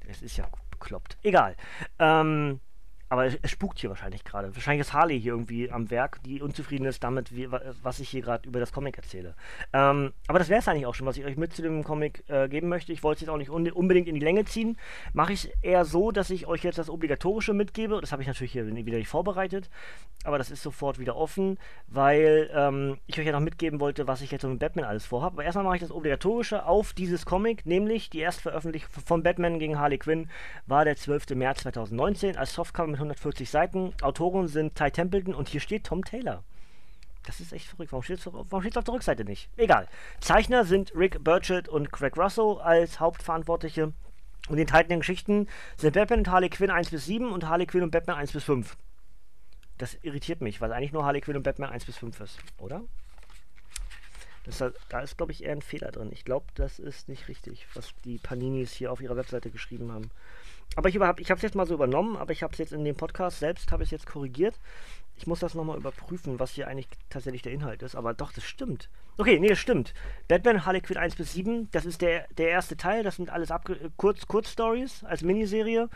Es 0.08 0.22
ist 0.22 0.36
ja 0.36 0.46
bekloppt. 0.70 1.16
Egal. 1.22 1.56
Ähm, 1.98 2.60
Aber 3.08 3.25
es, 3.26 3.38
es 3.40 3.50
spukt 3.50 3.78
hier 3.78 3.90
wahrscheinlich 3.90 4.25
gerade. 4.25 4.54
Wahrscheinlich 4.54 4.86
ist 4.86 4.92
Harley 4.92 5.20
hier 5.20 5.32
irgendwie 5.32 5.70
am 5.70 5.90
Werk, 5.90 6.22
die 6.25 6.42
unzufrieden 6.42 6.86
ist 6.86 7.04
damit, 7.04 7.34
wie, 7.34 7.48
was 7.50 8.00
ich 8.00 8.08
hier 8.08 8.22
gerade 8.22 8.48
über 8.48 8.58
das 8.58 8.72
Comic 8.72 8.96
erzähle. 8.96 9.34
Ähm, 9.72 10.12
aber 10.26 10.38
das 10.38 10.48
wäre 10.48 10.60
es 10.60 10.68
eigentlich 10.68 10.86
auch 10.86 10.94
schon, 10.94 11.06
was 11.06 11.16
ich 11.16 11.25
euch 11.25 11.36
mit 11.36 11.52
zu 11.52 11.62
dem 11.62 11.84
Comic 11.84 12.25
äh, 12.28 12.48
geben 12.48 12.68
möchte. 12.68 12.92
Ich 12.92 13.02
wollte 13.02 13.18
es 13.18 13.20
jetzt 13.22 13.30
auch 13.30 13.36
nicht 13.36 13.50
un 13.50 13.70
unbedingt 13.70 14.08
in 14.08 14.14
die 14.14 14.20
Länge 14.20 14.44
ziehen. 14.44 14.76
Mache 15.12 15.32
ich 15.32 15.52
eher 15.62 15.84
so, 15.84 16.10
dass 16.10 16.30
ich 16.30 16.46
euch 16.46 16.64
jetzt 16.64 16.78
das 16.78 16.90
Obligatorische 16.90 17.52
mitgebe. 17.52 18.00
Das 18.00 18.10
habe 18.10 18.22
ich 18.22 18.28
natürlich 18.28 18.52
hier 18.52 18.66
wieder 18.66 18.98
nicht 18.98 19.08
vorbereitet, 19.08 19.70
aber 20.25 20.38
das 20.38 20.50
ist 20.50 20.62
sofort 20.62 20.98
wieder 20.98 21.16
offen, 21.16 21.58
weil 21.86 22.50
ähm, 22.52 22.98
ich 23.06 23.20
euch 23.20 23.26
ja 23.26 23.32
noch 23.32 23.40
mitgeben 23.40 23.78
wollte, 23.78 24.08
was 24.08 24.20
ich 24.20 24.32
jetzt 24.32 24.44
mit 24.44 24.58
Batman 24.58 24.84
alles 24.84 25.06
vorhabe. 25.06 25.34
Aber 25.34 25.44
erstmal 25.44 25.64
mache 25.64 25.76
ich 25.76 25.82
das 25.82 25.92
Obligatorische 25.92 26.66
auf 26.66 26.92
dieses 26.92 27.25
Comic, 27.25 27.66
nämlich 27.66 28.10
die 28.10 28.20
Erstveröffentlichung 28.20 28.90
von 29.04 29.22
Batman 29.22 29.58
gegen 29.58 29.78
Harley 29.78 29.98
Quinn 29.98 30.28
war 30.66 30.84
der 30.84 30.96
12. 30.96 31.30
März 31.36 31.62
2019 31.62 32.36
als 32.36 32.54
Softcover 32.54 32.95
mit 32.96 33.00
140 33.00 33.50
Seiten. 33.50 33.92
Autoren 34.00 34.48
sind 34.48 34.74
Ty 34.74 34.90
Templeton 34.90 35.34
und 35.34 35.48
hier 35.48 35.60
steht 35.60 35.84
Tom 35.84 36.04
Taylor. 36.04 36.42
Das 37.24 37.40
ist 37.40 37.52
echt 37.52 37.66
verrückt. 37.66 37.92
Warum 37.92 38.02
steht 38.02 38.18
es 38.20 38.26
auf 38.26 38.48
der 38.84 38.94
Rückseite 38.94 39.24
nicht? 39.24 39.50
Egal. 39.56 39.88
Zeichner 40.20 40.64
sind 40.64 40.92
Rick 40.94 41.22
Burchett 41.22 41.68
und 41.68 41.92
Craig 41.92 42.16
Russell 42.16 42.58
als 42.62 43.00
Hauptverantwortliche. 43.00 43.92
Und 44.48 44.56
die 44.56 44.62
enthaltenen 44.62 45.00
Geschichten 45.00 45.48
sind 45.76 45.94
Batman 45.94 46.20
und 46.20 46.30
Harley 46.30 46.48
Quinn 46.48 46.70
1 46.70 46.90
bis 46.90 47.06
7 47.06 47.32
und 47.32 47.48
Harley 47.48 47.66
Quinn 47.66 47.82
und 47.82 47.90
Batman 47.90 48.16
1 48.16 48.32
bis 48.32 48.44
5. 48.44 48.76
Das 49.76 49.94
irritiert 50.02 50.40
mich, 50.40 50.60
weil 50.60 50.72
eigentlich 50.72 50.92
nur 50.92 51.04
Harley 51.04 51.20
Quinn 51.20 51.36
und 51.36 51.42
Batman 51.42 51.70
1 51.70 51.84
bis 51.84 51.98
5 51.98 52.20
ist, 52.20 52.38
oder? 52.58 52.82
Das, 54.44 54.62
da 54.88 55.00
ist, 55.00 55.16
glaube 55.16 55.32
ich, 55.32 55.42
eher 55.42 55.52
ein 55.52 55.62
Fehler 55.62 55.90
drin. 55.90 56.10
Ich 56.12 56.24
glaube, 56.24 56.46
das 56.54 56.78
ist 56.78 57.08
nicht 57.08 57.26
richtig, 57.26 57.66
was 57.74 57.92
die 58.04 58.18
Paninis 58.18 58.72
hier 58.72 58.92
auf 58.92 59.00
ihrer 59.00 59.16
Webseite 59.16 59.50
geschrieben 59.50 59.90
haben. 59.90 60.10
Aber 60.75 60.88
ich, 60.88 60.96
ich 60.96 61.00
habe 61.00 61.37
es 61.37 61.42
jetzt 61.42 61.54
mal 61.54 61.66
so 61.66 61.75
übernommen, 61.75 62.16
aber 62.16 62.32
ich 62.32 62.42
habe 62.42 62.52
es 62.52 62.58
jetzt 62.58 62.73
in 62.73 62.85
dem 62.85 62.96
Podcast 62.96 63.38
selbst, 63.38 63.73
habe 63.73 63.82
ich 63.82 63.90
jetzt 63.90 64.06
korrigiert. 64.06 64.58
Ich 65.16 65.26
muss 65.26 65.40
das 65.40 65.54
nochmal 65.54 65.78
überprüfen, 65.78 66.38
was 66.38 66.52
hier 66.52 66.68
eigentlich 66.68 66.88
tatsächlich 67.08 67.42
der 67.42 67.52
Inhalt 67.52 67.82
ist. 67.82 67.94
Aber 67.94 68.12
doch, 68.12 68.32
das 68.32 68.44
stimmt. 68.44 68.90
Okay, 69.16 69.38
nee, 69.38 69.49
das 69.49 69.58
stimmt. 69.58 69.94
Batman 70.28 70.66
Harley 70.66 70.82
Quinn 70.82 70.99
1 70.99 71.16
bis 71.16 71.32
7, 71.32 71.70
das 71.70 71.87
ist 71.87 72.02
der, 72.02 72.26
der 72.37 72.50
erste 72.50 72.76
Teil. 72.76 73.02
Das 73.02 73.16
sind 73.16 73.30
alles 73.30 73.49
Kurz, 73.96 74.26
Kurzstories 74.26 75.04
als 75.04 75.23
Miniserie. 75.23 75.88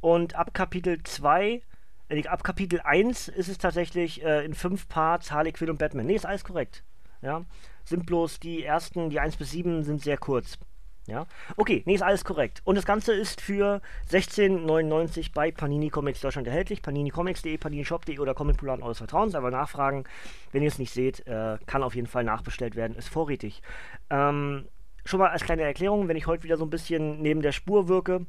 Und 0.00 0.36
ab 0.36 0.54
Kapitel 0.54 1.02
2, 1.02 1.62
äh, 2.08 2.26
ab 2.28 2.44
Kapitel 2.44 2.80
1 2.80 3.28
ist 3.28 3.48
es 3.48 3.58
tatsächlich 3.58 4.22
äh, 4.22 4.44
in 4.44 4.54
fünf 4.54 4.88
Parts 4.88 5.32
Harley 5.32 5.52
Quinn 5.52 5.70
und 5.70 5.78
Batman. 5.78 6.06
Nee, 6.06 6.14
ist 6.14 6.26
alles 6.26 6.44
korrekt. 6.44 6.84
Ja, 7.22 7.44
sind 7.84 8.06
bloß 8.06 8.40
die 8.40 8.62
ersten, 8.62 9.10
die 9.10 9.20
1 9.20 9.36
bis 9.36 9.50
7 9.50 9.82
sind 9.82 10.02
sehr 10.02 10.16
kurz. 10.16 10.58
Ja? 11.06 11.26
Okay, 11.56 11.82
nee, 11.86 11.94
ist 11.94 12.02
alles 12.02 12.24
korrekt. 12.24 12.62
Und 12.64 12.76
das 12.76 12.86
Ganze 12.86 13.12
ist 13.12 13.40
für 13.40 13.80
16,99 14.10 15.32
bei 15.34 15.50
Panini 15.50 15.90
Comics 15.90 16.20
Deutschland 16.20 16.46
erhältlich. 16.46 16.82
PaniniComics.de, 16.82 17.56
PaniniShop.de 17.58 18.18
oder 18.18 18.34
Comicpuladen 18.34 18.82
eures 18.82 18.98
Vertrauens. 18.98 19.34
Aber 19.34 19.50
nachfragen, 19.50 20.04
wenn 20.52 20.62
ihr 20.62 20.68
es 20.68 20.78
nicht 20.78 20.92
seht, 20.92 21.26
äh, 21.26 21.58
kann 21.66 21.82
auf 21.82 21.94
jeden 21.94 22.06
Fall 22.06 22.24
nachbestellt 22.24 22.76
werden, 22.76 22.96
ist 22.96 23.08
vorrätig. 23.08 23.62
Ähm, 24.10 24.66
schon 25.04 25.20
mal 25.20 25.30
als 25.30 25.44
kleine 25.44 25.62
Erklärung, 25.62 26.08
wenn 26.08 26.16
ich 26.16 26.26
heute 26.26 26.44
wieder 26.44 26.56
so 26.56 26.64
ein 26.64 26.70
bisschen 26.70 27.22
neben 27.22 27.42
der 27.42 27.52
Spur 27.52 27.88
wirke, 27.88 28.26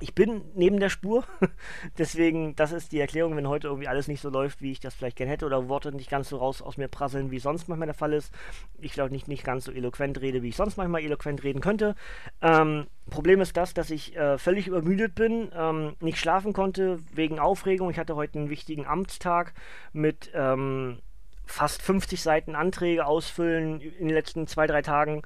ich 0.00 0.14
bin 0.14 0.42
neben 0.54 0.78
der 0.78 0.90
Spur. 0.90 1.24
Deswegen, 1.98 2.54
das 2.56 2.72
ist 2.72 2.92
die 2.92 3.00
Erklärung, 3.00 3.36
wenn 3.36 3.48
heute 3.48 3.68
irgendwie 3.68 3.88
alles 3.88 4.08
nicht 4.08 4.20
so 4.20 4.28
läuft, 4.28 4.60
wie 4.60 4.72
ich 4.72 4.80
das 4.80 4.94
vielleicht 4.94 5.16
gerne 5.16 5.32
hätte 5.32 5.46
oder 5.46 5.68
Worte 5.68 5.92
nicht 5.92 6.10
ganz 6.10 6.28
so 6.28 6.36
raus 6.36 6.62
aus 6.62 6.76
mir 6.76 6.88
prasseln, 6.88 7.30
wie 7.30 7.38
sonst 7.38 7.68
manchmal 7.68 7.86
der 7.86 7.94
Fall 7.94 8.12
ist. 8.12 8.32
Ich 8.80 8.92
glaube 8.92 9.10
nicht, 9.10 9.28
nicht 9.28 9.44
ganz 9.44 9.64
so 9.64 9.72
eloquent 9.72 10.20
rede, 10.20 10.42
wie 10.42 10.48
ich 10.48 10.56
sonst 10.56 10.76
manchmal 10.76 11.02
eloquent 11.02 11.42
reden 11.44 11.60
könnte. 11.60 11.94
Ähm, 12.42 12.86
Problem 13.10 13.40
ist 13.40 13.56
das, 13.56 13.72
dass 13.72 13.90
ich 13.90 14.16
äh, 14.16 14.38
völlig 14.38 14.66
übermüdet 14.66 15.14
bin, 15.14 15.50
ähm, 15.54 15.96
nicht 16.00 16.18
schlafen 16.18 16.52
konnte 16.52 16.98
wegen 17.14 17.38
Aufregung. 17.38 17.90
Ich 17.90 17.98
hatte 17.98 18.16
heute 18.16 18.38
einen 18.38 18.50
wichtigen 18.50 18.86
Amtstag 18.86 19.54
mit 19.92 20.30
ähm, 20.34 20.98
fast 21.46 21.80
50 21.82 22.20
Seiten 22.20 22.54
Anträge 22.54 23.06
ausfüllen 23.06 23.80
in 23.80 24.08
den 24.08 24.14
letzten 24.14 24.46
zwei, 24.46 24.66
drei 24.66 24.82
Tagen. 24.82 25.22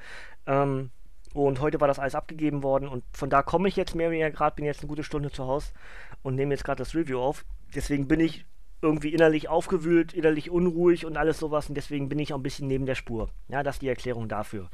Ähm, 0.46 0.90
und 1.34 1.60
heute 1.60 1.80
war 1.80 1.88
das 1.88 1.98
alles 1.98 2.14
abgegeben 2.14 2.62
worden 2.62 2.88
und 2.88 3.04
von 3.12 3.30
da 3.30 3.42
komme 3.42 3.68
ich 3.68 3.76
jetzt 3.76 3.94
mehr 3.94 4.08
oder 4.08 4.12
weniger 4.12 4.30
gerade, 4.30 4.56
bin 4.56 4.64
jetzt 4.64 4.80
eine 4.80 4.88
gute 4.88 5.04
Stunde 5.04 5.30
zu 5.30 5.46
Hause 5.46 5.72
und 6.22 6.34
nehme 6.34 6.54
jetzt 6.54 6.64
gerade 6.64 6.78
das 6.78 6.94
Review 6.94 7.20
auf. 7.20 7.44
Deswegen 7.74 8.08
bin 8.08 8.20
ich 8.20 8.44
irgendwie 8.82 9.12
innerlich 9.12 9.48
aufgewühlt, 9.48 10.12
innerlich 10.12 10.50
unruhig 10.50 11.04
und 11.06 11.16
alles 11.16 11.38
sowas 11.38 11.68
und 11.68 11.74
deswegen 11.74 12.08
bin 12.08 12.18
ich 12.18 12.32
auch 12.32 12.38
ein 12.38 12.42
bisschen 12.42 12.68
neben 12.68 12.86
der 12.86 12.94
Spur. 12.94 13.28
Ja, 13.48 13.62
das 13.62 13.76
ist 13.76 13.82
die 13.82 13.88
Erklärung 13.88 14.28
dafür. 14.28 14.70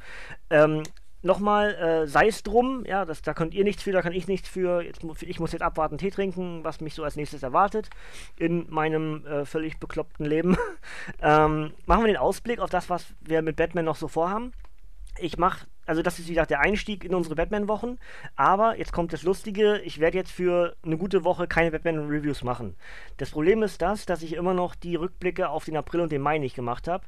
Ähm, 0.49 0.83
Nochmal, 1.23 1.73
äh, 1.75 2.07
sei 2.07 2.27
es 2.27 2.43
drum, 2.43 2.85
ja, 2.85 3.03
das, 3.03 3.23
da 3.23 3.33
könnt 3.33 3.55
ihr 3.55 3.63
nichts 3.63 3.81
für, 3.81 3.91
da 3.91 4.03
kann 4.03 4.13
ich 4.13 4.27
nichts 4.27 4.47
für. 4.47 4.83
Jetzt, 4.83 5.01
ich 5.23 5.39
muss 5.39 5.51
jetzt 5.51 5.63
abwarten, 5.63 5.97
Tee 5.97 6.11
trinken, 6.11 6.63
was 6.63 6.79
mich 6.79 6.93
so 6.93 7.03
als 7.03 7.15
nächstes 7.15 7.41
erwartet 7.41 7.89
in 8.37 8.67
meinem 8.69 9.25
äh, 9.25 9.43
völlig 9.43 9.79
bekloppten 9.79 10.27
Leben. 10.27 10.55
ähm, 11.21 11.71
machen 11.87 12.03
wir 12.03 12.07
den 12.07 12.17
Ausblick 12.17 12.59
auf 12.59 12.69
das, 12.69 12.89
was 12.91 13.07
wir 13.21 13.41
mit 13.41 13.55
Batman 13.55 13.85
noch 13.85 13.95
so 13.95 14.07
vorhaben. 14.07 14.53
Ich 15.19 15.37
mache 15.37 15.67
also 15.87 16.01
das 16.01 16.19
ist 16.19 16.27
wie 16.27 16.33
gesagt 16.33 16.51
der 16.51 16.59
Einstieg 16.59 17.05
in 17.05 17.15
unsere 17.15 17.35
Batman-Wochen. 17.35 17.97
Aber 18.35 18.77
jetzt 18.77 18.91
kommt 18.91 19.13
das 19.13 19.23
Lustige, 19.23 19.79
ich 19.79 19.99
werde 19.99 20.17
jetzt 20.17 20.31
für 20.31 20.75
eine 20.83 20.97
gute 20.97 21.23
Woche 21.23 21.47
keine 21.47 21.71
Batman-Reviews 21.71 22.43
machen. 22.43 22.75
Das 23.15 23.31
Problem 23.31 23.63
ist 23.63 23.81
das, 23.81 24.05
dass 24.05 24.21
ich 24.21 24.33
immer 24.33 24.53
noch 24.53 24.75
die 24.75 24.95
Rückblicke 24.95 25.49
auf 25.49 25.65
den 25.65 25.77
April 25.77 26.01
und 26.01 26.11
den 26.11 26.21
Mai 26.21 26.37
nicht 26.37 26.55
gemacht 26.55 26.87
habe. 26.87 27.05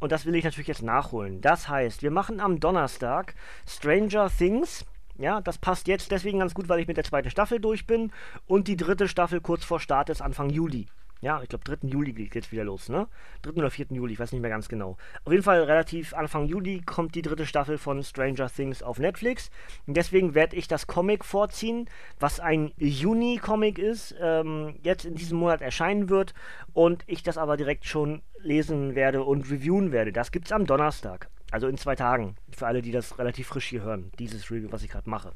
Und 0.00 0.12
das 0.12 0.24
will 0.24 0.36
ich 0.36 0.44
natürlich 0.44 0.68
jetzt 0.68 0.82
nachholen. 0.82 1.40
Das 1.40 1.68
heißt, 1.68 2.02
wir 2.02 2.12
machen 2.12 2.40
am 2.40 2.60
Donnerstag 2.60 3.34
Stranger 3.66 4.30
Things. 4.30 4.86
Ja, 5.18 5.40
das 5.42 5.58
passt 5.58 5.86
jetzt 5.88 6.12
deswegen 6.12 6.38
ganz 6.38 6.54
gut, 6.54 6.68
weil 6.68 6.80
ich 6.80 6.86
mit 6.86 6.96
der 6.96 7.04
zweiten 7.04 7.30
Staffel 7.30 7.60
durch 7.60 7.86
bin 7.86 8.10
und 8.46 8.68
die 8.68 8.76
dritte 8.76 9.06
Staffel 9.06 9.40
kurz 9.42 9.64
vor 9.64 9.80
Start 9.80 10.08
ist 10.08 10.22
Anfang 10.22 10.48
Juli. 10.48 10.86
Ja, 11.22 11.42
ich 11.42 11.50
glaube 11.50 11.64
3. 11.64 11.86
Juli 11.88 12.12
geht 12.14 12.34
jetzt 12.34 12.50
wieder 12.50 12.64
los, 12.64 12.88
ne? 12.88 13.06
3. 13.42 13.52
oder 13.52 13.70
4. 13.70 13.86
Juli, 13.90 14.14
ich 14.14 14.18
weiß 14.18 14.32
nicht 14.32 14.40
mehr 14.40 14.50
ganz 14.50 14.68
genau. 14.68 14.96
Auf 15.24 15.32
jeden 15.32 15.44
Fall 15.44 15.62
relativ 15.64 16.14
Anfang 16.14 16.46
Juli 16.46 16.80
kommt 16.80 17.14
die 17.14 17.20
dritte 17.20 17.44
Staffel 17.44 17.76
von 17.76 18.02
Stranger 18.02 18.48
Things 18.48 18.82
auf 18.82 18.98
Netflix. 18.98 19.50
Und 19.86 19.98
deswegen 19.98 20.34
werde 20.34 20.56
ich 20.56 20.66
das 20.66 20.86
Comic 20.86 21.24
vorziehen, 21.24 21.90
was 22.18 22.40
ein 22.40 22.72
Juni-Comic 22.78 23.78
ist, 23.78 24.14
ähm, 24.18 24.76
jetzt 24.82 25.04
in 25.04 25.14
diesem 25.14 25.38
Monat 25.38 25.60
erscheinen 25.60 26.08
wird 26.08 26.32
und 26.72 27.04
ich 27.06 27.22
das 27.22 27.36
aber 27.36 27.58
direkt 27.58 27.84
schon 27.84 28.22
lesen 28.38 28.94
werde 28.94 29.22
und 29.22 29.50
reviewen 29.50 29.92
werde. 29.92 30.12
Das 30.12 30.32
gibt's 30.32 30.52
am 30.52 30.64
Donnerstag. 30.64 31.28
Also 31.50 31.66
in 31.66 31.76
zwei 31.76 31.96
Tagen. 31.96 32.36
Für 32.56 32.66
alle, 32.66 32.80
die 32.80 32.92
das 32.92 33.18
relativ 33.18 33.48
frisch 33.48 33.66
hier 33.66 33.82
hören. 33.82 34.10
Dieses 34.18 34.50
Review, 34.50 34.68
was 34.70 34.84
ich 34.84 34.90
gerade 34.90 35.10
mache. 35.10 35.32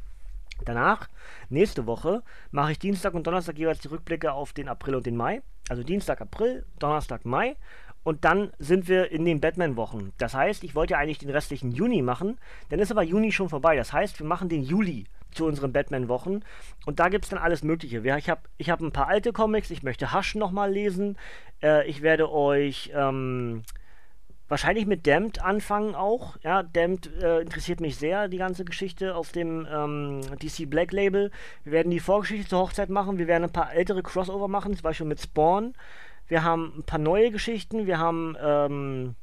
Danach, 0.64 1.08
nächste 1.50 1.86
Woche, 1.86 2.22
mache 2.52 2.72
ich 2.72 2.78
Dienstag 2.78 3.12
und 3.12 3.26
Donnerstag 3.26 3.58
jeweils 3.58 3.80
die 3.80 3.88
Rückblicke 3.88 4.32
auf 4.32 4.52
den 4.52 4.68
April 4.68 4.94
und 4.94 5.04
den 5.04 5.16
Mai. 5.16 5.42
Also 5.68 5.82
Dienstag, 5.82 6.20
April, 6.20 6.64
Donnerstag, 6.78 7.24
Mai. 7.24 7.56
Und 8.02 8.24
dann 8.26 8.52
sind 8.58 8.86
wir 8.86 9.10
in 9.10 9.24
den 9.24 9.40
Batman-Wochen. 9.40 10.12
Das 10.18 10.34
heißt, 10.34 10.62
ich 10.62 10.74
wollte 10.74 10.92
ja 10.92 10.98
eigentlich 10.98 11.18
den 11.18 11.30
restlichen 11.30 11.72
Juni 11.72 12.02
machen. 12.02 12.38
Dann 12.68 12.78
ist 12.78 12.90
aber 12.90 13.02
Juni 13.02 13.32
schon 13.32 13.48
vorbei. 13.48 13.76
Das 13.76 13.92
heißt, 13.92 14.18
wir 14.18 14.26
machen 14.26 14.50
den 14.50 14.62
Juli 14.62 15.06
zu 15.30 15.46
unseren 15.46 15.72
Batman-Wochen. 15.72 16.40
Und 16.84 17.00
da 17.00 17.08
gibt 17.08 17.24
es 17.24 17.30
dann 17.30 17.38
alles 17.38 17.62
Mögliche. 17.62 18.02
Ich 18.18 18.28
habe 18.28 18.42
ich 18.58 18.70
hab 18.70 18.80
ein 18.80 18.92
paar 18.92 19.08
alte 19.08 19.32
Comics. 19.32 19.70
Ich 19.70 19.82
möchte 19.82 20.12
Hush 20.12 20.34
nochmal 20.34 20.70
lesen. 20.70 21.16
Äh, 21.62 21.88
ich 21.88 22.02
werde 22.02 22.30
euch. 22.30 22.92
Ähm, 22.94 23.62
wahrscheinlich 24.54 24.86
mit 24.86 25.04
Damned 25.04 25.42
anfangen 25.42 25.96
auch. 25.96 26.36
Ja, 26.44 26.62
Damned 26.62 27.10
äh, 27.20 27.40
interessiert 27.40 27.80
mich 27.80 27.96
sehr, 27.96 28.28
die 28.28 28.38
ganze 28.38 28.64
Geschichte 28.64 29.16
auf 29.16 29.32
dem 29.32 29.66
ähm, 29.68 30.20
DC 30.38 30.70
Black 30.70 30.92
Label. 30.92 31.32
Wir 31.64 31.72
werden 31.72 31.90
die 31.90 31.98
Vorgeschichte 31.98 32.48
zur 32.48 32.60
Hochzeit 32.60 32.88
machen. 32.88 33.18
Wir 33.18 33.26
werden 33.26 33.42
ein 33.42 33.52
paar 33.52 33.74
ältere 33.74 34.04
Crossover 34.04 34.46
machen, 34.46 34.74
zum 34.74 34.84
Beispiel 34.84 35.08
mit 35.08 35.20
Spawn. 35.20 35.74
Wir 36.28 36.44
haben 36.44 36.72
ein 36.76 36.82
paar 36.84 37.00
neue 37.00 37.32
Geschichten. 37.32 37.88
Wir 37.88 37.98
haben 37.98 38.36
ähm, 38.40 39.16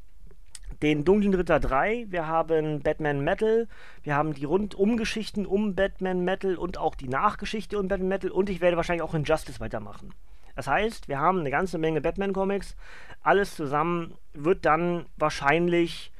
den 0.81 1.05
Dunklen 1.05 1.33
Ritter 1.33 1.61
3. 1.61 2.07
Wir 2.09 2.27
haben 2.27 2.81
Batman 2.81 3.23
Metal. 3.23 3.69
Wir 4.03 4.17
haben 4.17 4.33
die 4.33 4.43
Rundumgeschichten 4.43 5.45
um 5.45 5.75
Batman 5.75 6.25
Metal 6.25 6.57
und 6.57 6.77
auch 6.77 6.95
die 6.95 7.07
Nachgeschichte 7.07 7.79
um 7.79 7.87
Batman 7.87 8.09
Metal. 8.09 8.31
Und 8.31 8.49
ich 8.49 8.59
werde 8.59 8.75
wahrscheinlich 8.75 9.03
auch 9.03 9.13
Injustice 9.13 9.61
weitermachen. 9.61 10.13
Das 10.55 10.67
heißt, 10.67 11.07
wir 11.07 11.19
haben 11.19 11.39
eine 11.39 11.51
ganze 11.51 11.77
Menge 11.77 12.01
Batman-Comics. 12.01 12.75
Alles 13.21 13.55
zusammen 13.55 14.15
wird 14.33 14.65
dann 14.65 15.05
wahrscheinlich 15.17 16.11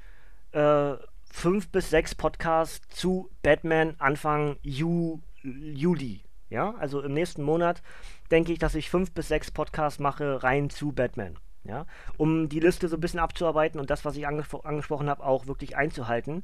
äh, 0.52 0.94
fünf 1.32 1.70
bis 1.70 1.90
sechs 1.90 2.14
Podcasts 2.14 2.88
zu 2.90 3.30
Batman 3.42 3.96
Anfang 4.00 4.58
Ju 4.62 5.20
Juli. 5.44 6.22
Ja, 6.50 6.76
also 6.80 7.02
im 7.02 7.14
nächsten 7.14 7.42
Monat 7.44 7.82
denke 8.30 8.52
ich, 8.52 8.60
dass 8.60 8.76
ich 8.76 8.90
fünf 8.90 9.12
bis 9.14 9.30
sechs 9.30 9.50
Podcasts 9.52 10.00
mache 10.00 10.44
rein 10.44 10.70
zu 10.70 10.92
Batman. 10.92 11.38
ja, 11.64 11.86
um 12.18 12.50
die 12.50 12.60
Liste 12.60 12.88
so 12.88 12.98
ein 12.98 13.02
bisschen 13.02 13.20
abzuarbeiten 13.20 13.80
und 13.80 13.90
das, 13.90 14.04
was 14.04 14.16
ich 14.18 14.28
angespro 14.28 14.60
angesprochen 14.62 15.10
habe, 15.10 15.24
auch 15.24 15.48
wirklich 15.48 15.78
einzuhalten. 15.78 16.44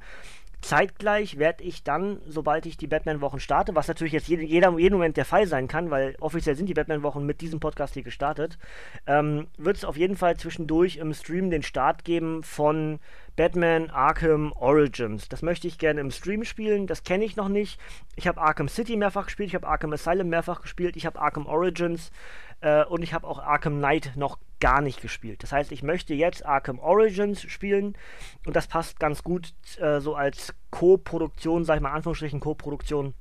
Zeitgleich 0.62 1.38
werde 1.38 1.64
ich 1.64 1.84
dann, 1.84 2.20
sobald 2.26 2.66
ich 2.66 2.78
die 2.78 2.88
Batman-Wochen 2.88 3.40
starte, 3.40 3.76
was 3.76 3.88
natürlich 3.88 4.14
jetzt 4.14 4.28
jeder, 4.28 4.78
jeden 4.78 4.96
Moment 4.96 5.16
der 5.16 5.26
Fall 5.26 5.48
sein 5.48 5.68
kann, 5.68 5.92
weil 5.92 6.16
offiziell 6.20 6.56
sind 6.56 6.68
die 6.68 6.74
Batman-Wochen 6.74 7.26
mit 7.26 7.42
diesem 7.42 7.60
Podcast 7.60 7.94
hier 7.94 8.04
gestartet, 8.04 8.58
ähm, 9.06 9.48
wird 9.58 9.78
es 9.78 9.86
auf 9.86 9.98
jeden 9.98 10.18
Fall 10.18 10.36
zwischendurch 10.38 10.98
im 10.98 11.14
Stream 11.14 11.52
den 11.52 11.64
Start 11.64 12.04
geben 12.04 12.44
von 12.44 13.00
Batman 13.36 13.92
Arkham 13.92 14.52
Origins. 14.54 15.30
Das 15.30 15.44
möchte 15.44 15.68
ich 15.68 15.78
gerne 15.78 16.02
im 16.02 16.12
Stream 16.12 16.44
spielen, 16.44 16.88
das 16.88 17.04
kenne 17.04 17.24
ich 17.24 17.36
noch 17.36 17.50
nicht. 17.50 17.80
Ich 18.16 18.28
habe 18.28 18.42
Arkham 18.42 18.68
City 18.68 18.98
mehrfach 18.98 19.26
gespielt, 19.26 19.50
ich 19.50 19.56
habe 19.56 19.68
Arkham 19.68 19.94
Asylum 19.94 20.30
mehrfach 20.30 20.62
gespielt, 20.64 20.98
ich 20.98 21.06
habe 21.06 21.20
Arkham 21.20 21.46
Origins 21.46 22.12
äh, 22.62 22.84
und 22.84 23.04
ich 23.04 23.14
habe 23.14 23.28
auch 23.28 23.40
Arkham 23.40 23.78
Knight 23.78 24.14
noch 24.16 24.40
gar 24.60 24.82
nicht 24.82 25.02
gespielt. 25.02 25.44
Das 25.44 25.52
heißt, 25.52 25.72
ich 25.72 25.84
möchte 25.84 26.14
jetzt 26.14 26.46
Arkham 26.46 26.80
Origins 26.80 27.42
spielen 27.42 27.98
und 28.46 28.56
das 28.56 28.68
passt 28.68 29.00
ganz 29.00 29.24
gut 29.24 29.54
äh, 29.80 30.00
so 30.00 30.16
als 30.16 30.54
Co-Produktion, 30.72 31.64
sag 31.64 31.76
ich 31.76 31.82
mal, 31.82 31.92
Anführungsstrichen 31.92 32.40
Co-Produktion 32.40 33.14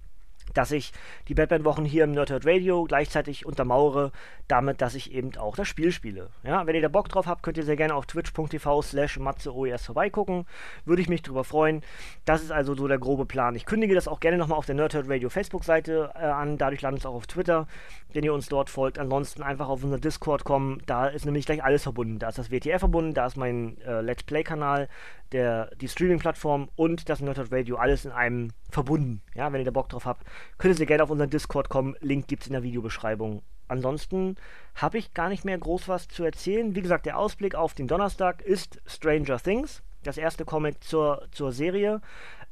dass 0.55 0.71
ich 0.71 0.93
die 1.29 1.35
Batman-Wochen 1.35 1.85
hier 1.85 2.05
im 2.05 2.13
Nerdhurt 2.13 2.47
Radio 2.47 2.85
gleichzeitig 2.85 3.45
untermauere, 3.45 4.13
damit, 4.49 4.81
dass 4.81 4.95
ich 4.95 5.13
eben 5.13 5.37
auch 5.37 5.57
das 5.57 5.69
Spiel 5.69 5.93
spiele. 5.93 6.31
Ja, 6.43 6.67
wenn 6.67 6.75
ihr 6.75 6.83
da 6.83 6.89
Bock 6.89 7.09
drauf 7.09 7.27
habt, 7.27 7.43
könnt 7.43 7.57
ihr 7.57 7.65
sehr 7.65 7.77
gerne 7.77 7.95
auf 7.95 8.07
twitch.tv 8.07 8.83
slash 8.83 9.19
matzeoes 9.19 9.85
vorbeigucken. 9.85 10.47
Würde 10.85 11.03
ich 11.03 11.09
mich 11.09 11.23
drüber 11.23 11.45
freuen. 11.45 11.83
Das 12.25 12.43
ist 12.43 12.53
also 12.53 12.75
so 12.75 12.89
der 12.89 12.99
grobe 12.99 13.27
Plan. 13.27 13.55
Ich 13.55 13.67
kündige 13.67 13.95
das 13.95 14.09
auch 14.09 14.21
gerne 14.21 14.39
nochmal 14.39 14.59
auf 14.59 14.67
der 14.67 14.75
Nerdhurt 14.75 15.09
Radio 15.09 15.29
Facebook-Seite 15.29 16.13
äh, 16.15 16.25
an. 16.25 16.59
Dadurch 16.59 16.83
landet 16.83 17.01
es 17.01 17.07
auch 17.07 17.15
auf 17.15 17.27
Twitter, 17.27 17.67
wenn 18.13 18.25
ihr 18.25 18.33
uns 18.33 18.49
dort 18.49 18.71
folgt. 18.71 18.99
Ansonsten 18.99 19.43
einfach 19.43 19.69
auf 19.69 19.83
unser 19.83 19.99
Discord 19.99 20.45
kommen. 20.45 20.83
Da 20.87 21.07
ist 21.09 21.25
nämlich 21.25 21.47
gleich 21.47 21.63
alles 21.63 21.83
verbunden. 21.83 22.19
Da 22.19 22.29
ist 22.29 22.39
das 22.39 22.51
WTF 22.51 22.79
verbunden, 22.79 23.15
da 23.15 23.27
ist 23.27 23.37
mein 23.37 23.81
äh, 23.83 24.01
Let's 24.01 24.23
Play-Kanal, 24.23 24.89
der, 25.33 25.71
die 25.77 25.89
Streaming-Plattform 25.89 26.69
und 26.77 27.09
das 27.09 27.21
Nerdhurt 27.21 27.53
Radio, 27.53 27.77
alles 27.77 28.05
in 28.05 28.13
einem 28.13 28.51
verbunden. 28.71 29.23
Ja, 29.35 29.53
wenn 29.53 29.61
ihr 29.61 29.65
da 29.65 29.71
Bock 29.71 29.89
drauf 29.89 30.07
habt, 30.07 30.27
könnt 30.59 30.79
ihr 30.79 30.87
gerne 30.87 31.03
auf 31.03 31.11
unseren 31.11 31.31
Discord 31.31 31.69
kommen. 31.69 31.97
Link 32.01 32.29
gibt 32.29 32.43
es 32.43 32.49
in 32.49 32.53
der 32.53 32.63
Videobeschreibung. 32.63 33.43
Ansonsten 33.69 34.37
habe 34.75 34.99
ich 34.99 35.15
gar 35.15 35.29
nicht 35.29 35.45
mehr 35.45 35.59
groß 35.59 35.89
was 35.89 36.09
zu 36.09 36.25
erzählen. 36.25 36.75
Wie 36.75 36.83
gesagt, 36.83 37.07
der 37.07 37.19
Ausblick 37.19 37.55
auf 37.55 37.75
den 37.75 37.89
Donnerstag 37.89 38.43
ist 38.43 38.81
Stranger 38.87 39.39
Things, 39.39 39.83
das 40.03 40.19
erste 40.19 40.45
Comic 40.45 40.83
zur, 40.85 41.27
zur 41.33 41.53
Serie. 41.53 42.01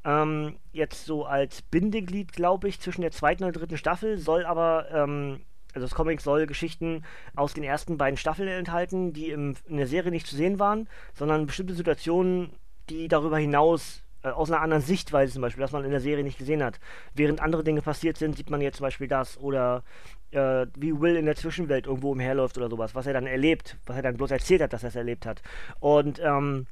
Ähm, 0.05 0.57
jetzt 0.73 1.07
so 1.07 1.25
als 1.25 1.63
Bindeglied, 1.63 2.33
glaube 2.33 2.69
ich, 2.69 2.81
zwischen 2.81 3.03
der 3.03 3.13
zweiten 3.13 3.45
und 3.45 3.55
dritten 3.55 3.79
Staffel, 3.79 4.19
soll 4.19 4.45
aber 4.45 4.91
ähm, 4.91 5.41
also 5.75 5.87
das 5.87 5.95
Comic 5.95 6.21
soll 6.21 6.47
Geschichten 6.47 7.05
aus 7.35 7.53
den 7.53 7.65
ersten 7.65 7.99
beiden 7.99 8.17
Staffeln 8.17 8.49
enthalten, 8.49 9.13
die 9.13 9.31
im, 9.31 9.57
in 9.67 9.77
der 9.77 9.87
Serie 9.87 10.13
nicht 10.13 10.27
zu 10.27 10.37
sehen 10.37 10.59
waren, 10.59 10.89
sondern 11.15 11.47
bestimmte 11.47 11.75
Situationen, 11.75 12.53
die 12.91 13.09
darüber 13.09 13.39
hinaus 13.39 14.03
äh, 14.23 14.29
aus 14.29 14.51
einer 14.51 14.61
anderen 14.61 14.83
Sichtweise 14.83 15.35
zum 15.35 15.43
Beispiel, 15.43 15.61
dass 15.63 15.73
man 15.73 15.85
in 15.85 15.91
der 15.91 16.01
Serie 16.01 16.25
nicht 16.25 16.39
gesehen 16.39 16.63
hat. 16.63 16.81
Während 17.15 17.41
andere 17.41 17.63
Dinge 17.63 17.83
passiert 17.83 18.17
sind, 18.17 18.37
sieht 18.37 18.51
man 18.51 18.61
jetzt 18.61 18.79
zum 18.79 18.85
Beispiel 18.85 19.09
das 19.09 19.39
oder 19.39 19.83
äh, 20.31 20.67
wie 20.77 20.99
Will 21.01 21.17
in 21.17 21.27
der 21.27 21.37
Zwischenwelt 21.37 21.87
irgendwo 21.87 22.13
umherläuft 22.13 22.57
oder 22.57 22.71
sowas, 22.71 22.95
was 22.95 23.07
er 23.07 23.13
dann 23.13 23.27
erlebt, 23.27 23.77
was 23.87 23.97
er 23.97 24.03
dann 24.03 24.17
bloß 24.17 24.31
erzählt 24.31 24.63
hat, 24.63 24.73
dass 24.73 24.83
er 24.83 24.89
es 24.89 24.97
erlebt 24.97 25.27
hat. 25.27 25.43
Und 25.81 26.21
ähm, 26.25 26.67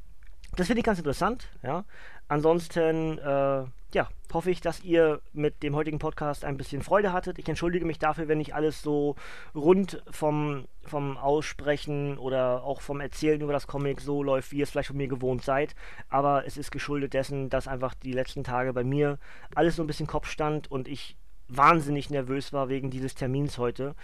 das 0.56 0.66
finde 0.66 0.80
ich 0.80 0.85
ganz 0.85 0.99
interessant, 0.99 1.49
ja. 1.62 1.85
Ansonsten, 2.28 3.18
äh, 3.18 3.64
ja, 3.94 4.09
hoffe 4.32 4.50
ich, 4.50 4.61
dass 4.61 4.82
ihr 4.82 5.21
mit 5.32 5.62
dem 5.62 5.75
heutigen 5.76 5.99
Podcast 5.99 6.44
ein 6.44 6.56
bisschen 6.56 6.82
Freude 6.82 7.12
hattet. 7.12 7.38
Ich 7.38 7.49
entschuldige 7.49 7.85
mich 7.85 7.99
dafür, 7.99 8.28
wenn 8.28 8.38
nicht 8.38 8.54
alles 8.54 8.80
so 8.82 9.16
rund 9.54 10.02
vom, 10.11 10.66
vom 10.82 11.18
Aussprechen 11.18 12.16
oder 12.16 12.64
auch 12.64 12.80
vom 12.80 13.00
Erzählen 13.00 13.40
über 13.40 13.52
das 13.52 13.66
Comic 13.66 14.00
so 14.00 14.23
läuft, 14.23 14.52
wie 14.52 14.59
ihr 14.59 14.62
es 14.62 14.71
vielleicht 14.71 14.88
von 14.88 14.97
mir 14.97 15.09
gewohnt 15.09 15.42
seid. 15.42 15.75
Aber 16.09 16.47
es 16.47 16.56
ist 16.56 16.71
geschuldet 16.71 17.12
dessen, 17.12 17.50
dass 17.50 17.68
einfach 17.68 17.94
die 17.94 18.12
letzten 18.12 18.44
Tage 18.44 18.73
bei 18.73 18.85
mir 18.85 19.18
alles 19.54 19.76
so 19.76 19.82
ein 19.82 19.87
bisschen 19.87 20.06
Kopf 20.06 20.28
stand 20.28 20.71
und 20.71 20.88
ich 20.88 21.16
wahnsinnig 21.49 22.11
nervös 22.11 22.52
war 22.52 22.68
wegen 22.68 22.90
dieses 22.90 23.14
Termins 23.14 23.59
heute. 23.59 23.94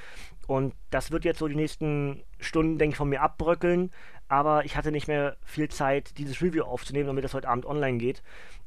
Und 0.47 0.75
das 0.91 1.11
wird 1.11 1.25
jetzt 1.25 1.39
so 1.39 1.49
die 1.49 1.55
nächsten 1.55 2.23
Stunden, 2.39 2.79
denke 2.79 2.93
ich, 2.93 2.99
von 2.99 3.09
mir 3.09 3.23
abbröckeln. 3.23 3.91
Aber 4.29 4.65
ich 4.65 4.77
hatte 4.77 4.93
nicht 4.93 5.09
mehr 5.09 5.37
viel 5.45 5.69
Zeit, 5.69 6.19
dieses 6.19 6.43
Review 6.43 6.65
aufzunehmen, 6.65 7.07
damit 7.07 7.25
das 7.25 7.35
heute 7.35 7.49
Abend 7.49 7.67
online 7.67 7.99
geht. 7.99 8.23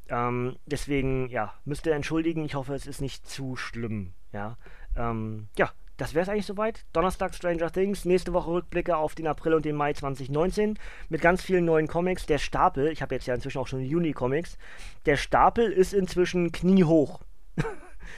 Ähm, 0.08 0.56
deswegen, 0.66 1.28
ja, 1.28 1.54
müsst 1.64 1.86
ihr 1.86 1.94
entschuldigen. 1.94 2.44
Ich 2.44 2.54
hoffe, 2.54 2.74
es 2.74 2.86
ist 2.86 3.00
nicht 3.00 3.28
zu 3.28 3.56
schlimm. 3.56 4.12
Ja, 4.32 4.56
ähm, 4.96 5.48
ja 5.56 5.70
das 5.96 6.14
wäre 6.14 6.24
es 6.24 6.28
eigentlich 6.28 6.46
soweit. 6.46 6.84
Donnerstag 6.92 7.34
Stranger 7.34 7.70
Things, 7.70 8.04
nächste 8.04 8.32
Woche 8.32 8.50
Rückblicke 8.50 8.96
auf 8.96 9.14
den 9.14 9.26
April 9.26 9.54
und 9.54 9.64
den 9.64 9.76
Mai 9.76 9.92
2019 9.92 10.78
mit 11.08 11.20
ganz 11.20 11.42
vielen 11.42 11.64
neuen 11.64 11.86
Comics. 11.86 12.26
Der 12.26 12.38
Stapel, 12.38 12.88
ich 12.88 13.02
habe 13.02 13.14
jetzt 13.14 13.26
ja 13.26 13.34
inzwischen 13.34 13.58
auch 13.58 13.68
schon 13.68 13.84
Juni-Comics, 13.84 14.58
der 15.06 15.16
Stapel 15.16 15.70
ist 15.70 15.94
inzwischen 15.94 16.52
kniehoch. 16.52 17.20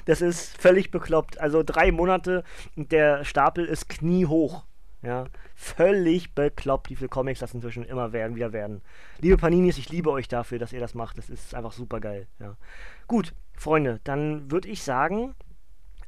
Das 0.07 0.23
ist 0.23 0.61
völlig 0.61 0.91
bekloppt. 0.91 1.39
Also 1.41 1.63
drei 1.63 1.93
Monate 1.93 2.43
und 2.75 2.91
der 2.91 3.25
Stapel 3.25 3.65
ist 3.65 3.89
kniehoch. 3.89 4.65
Ja, 5.05 5.27
völlig 5.55 6.35
bekloppt, 6.35 6.89
wie 6.89 6.97
viele 6.97 7.09
Comics 7.09 7.41
das 7.41 7.53
inzwischen 7.53 7.85
immer 7.85 8.13
werden, 8.13 8.37
wieder 8.37 8.53
werden. 8.53 8.81
Liebe 9.21 9.37
Paninis, 9.37 9.77
ich 9.77 9.91
liebe 9.91 10.11
euch 10.11 10.29
dafür, 10.29 10.59
dass 10.59 10.73
ihr 10.73 10.81
das 10.81 10.95
macht. 10.95 11.19
Das 11.19 11.29
ist 11.29 11.55
einfach 11.55 11.73
super 11.73 12.01
geil. 12.01 12.27
Ja. 12.39 12.57
Gut, 13.07 13.35
Freunde, 13.53 14.01
dann 14.05 14.51
würde 14.51 14.69
ich 14.69 14.83
sagen, 14.83 15.35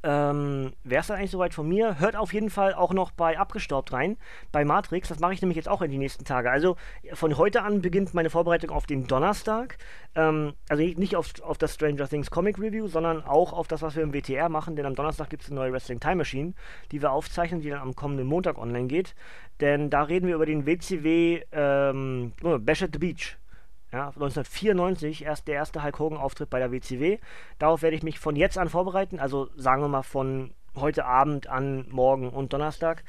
ähm, 0.07 0.71
wäre 0.85 1.01
es 1.01 1.07
dann 1.07 1.17
eigentlich 1.17 1.31
soweit 1.31 1.53
von 1.53 1.67
mir. 1.67 1.99
Hört 1.99 2.15
auf 2.15 2.33
jeden 2.33 2.49
Fall 2.49 2.73
auch 2.73 2.93
noch 2.93 3.11
bei 3.11 3.37
Abgestaubt 3.37 3.91
rein, 3.91 4.15
bei 4.53 4.63
Matrix. 4.63 5.09
Das 5.09 5.19
mache 5.19 5.33
ich 5.33 5.41
nämlich 5.41 5.57
jetzt 5.57 5.67
auch 5.67 5.81
in 5.81 5.91
die 5.91 5.97
nächsten 5.97 6.23
Tage. 6.23 6.49
Also 6.49 6.77
von 7.11 7.37
heute 7.37 7.63
an 7.63 7.81
beginnt 7.81 8.13
meine 8.13 8.29
Vorbereitung 8.29 8.69
auf 8.69 8.85
den 8.85 9.05
Donnerstag. 9.05 9.77
Ähm, 10.15 10.53
also 10.69 10.81
nicht 10.81 11.17
auf, 11.17 11.33
auf 11.41 11.57
das 11.57 11.73
Stranger 11.73 12.07
Things 12.07 12.31
Comic 12.31 12.57
Review, 12.57 12.87
sondern 12.87 13.21
auch 13.25 13.51
auf 13.51 13.67
das, 13.67 13.81
was 13.81 13.97
wir 13.97 14.03
im 14.03 14.13
WTR 14.13 14.47
machen. 14.47 14.77
Denn 14.77 14.85
am 14.85 14.95
Donnerstag 14.95 15.29
gibt 15.29 15.43
es 15.43 15.49
eine 15.49 15.59
neue 15.59 15.73
Wrestling 15.73 15.99
Time 15.99 16.15
Machine, 16.15 16.53
die 16.93 17.01
wir 17.01 17.11
aufzeichnen, 17.11 17.59
die 17.59 17.69
dann 17.69 17.81
am 17.81 17.93
kommenden 17.93 18.27
Montag 18.27 18.57
online 18.57 18.87
geht. 18.87 19.13
Denn 19.59 19.89
da 19.89 20.03
reden 20.03 20.27
wir 20.27 20.35
über 20.35 20.45
den 20.45 20.65
WCW 20.65 21.41
ähm, 21.51 22.31
oh, 22.43 22.57
Bash 22.59 22.81
at 22.81 22.91
the 22.93 22.99
Beach. 22.99 23.37
Ja, 23.91 24.07
1994 24.07 25.23
erst 25.23 25.47
der 25.47 25.55
erste 25.55 25.83
Hulk 25.83 25.99
Hogan-Auftritt 25.99 26.49
bei 26.49 26.59
der 26.59 26.71
WCW. 26.71 27.19
Darauf 27.57 27.81
werde 27.81 27.95
ich 27.95 28.03
mich 28.03 28.19
von 28.19 28.35
jetzt 28.35 28.57
an 28.57 28.69
vorbereiten, 28.69 29.19
also 29.19 29.49
sagen 29.55 29.81
wir 29.81 29.87
mal 29.87 30.03
von 30.03 30.51
heute 30.75 31.05
Abend 31.05 31.47
an 31.47 31.85
morgen 31.89 32.29
und 32.29 32.53
Donnerstag. 32.53 33.03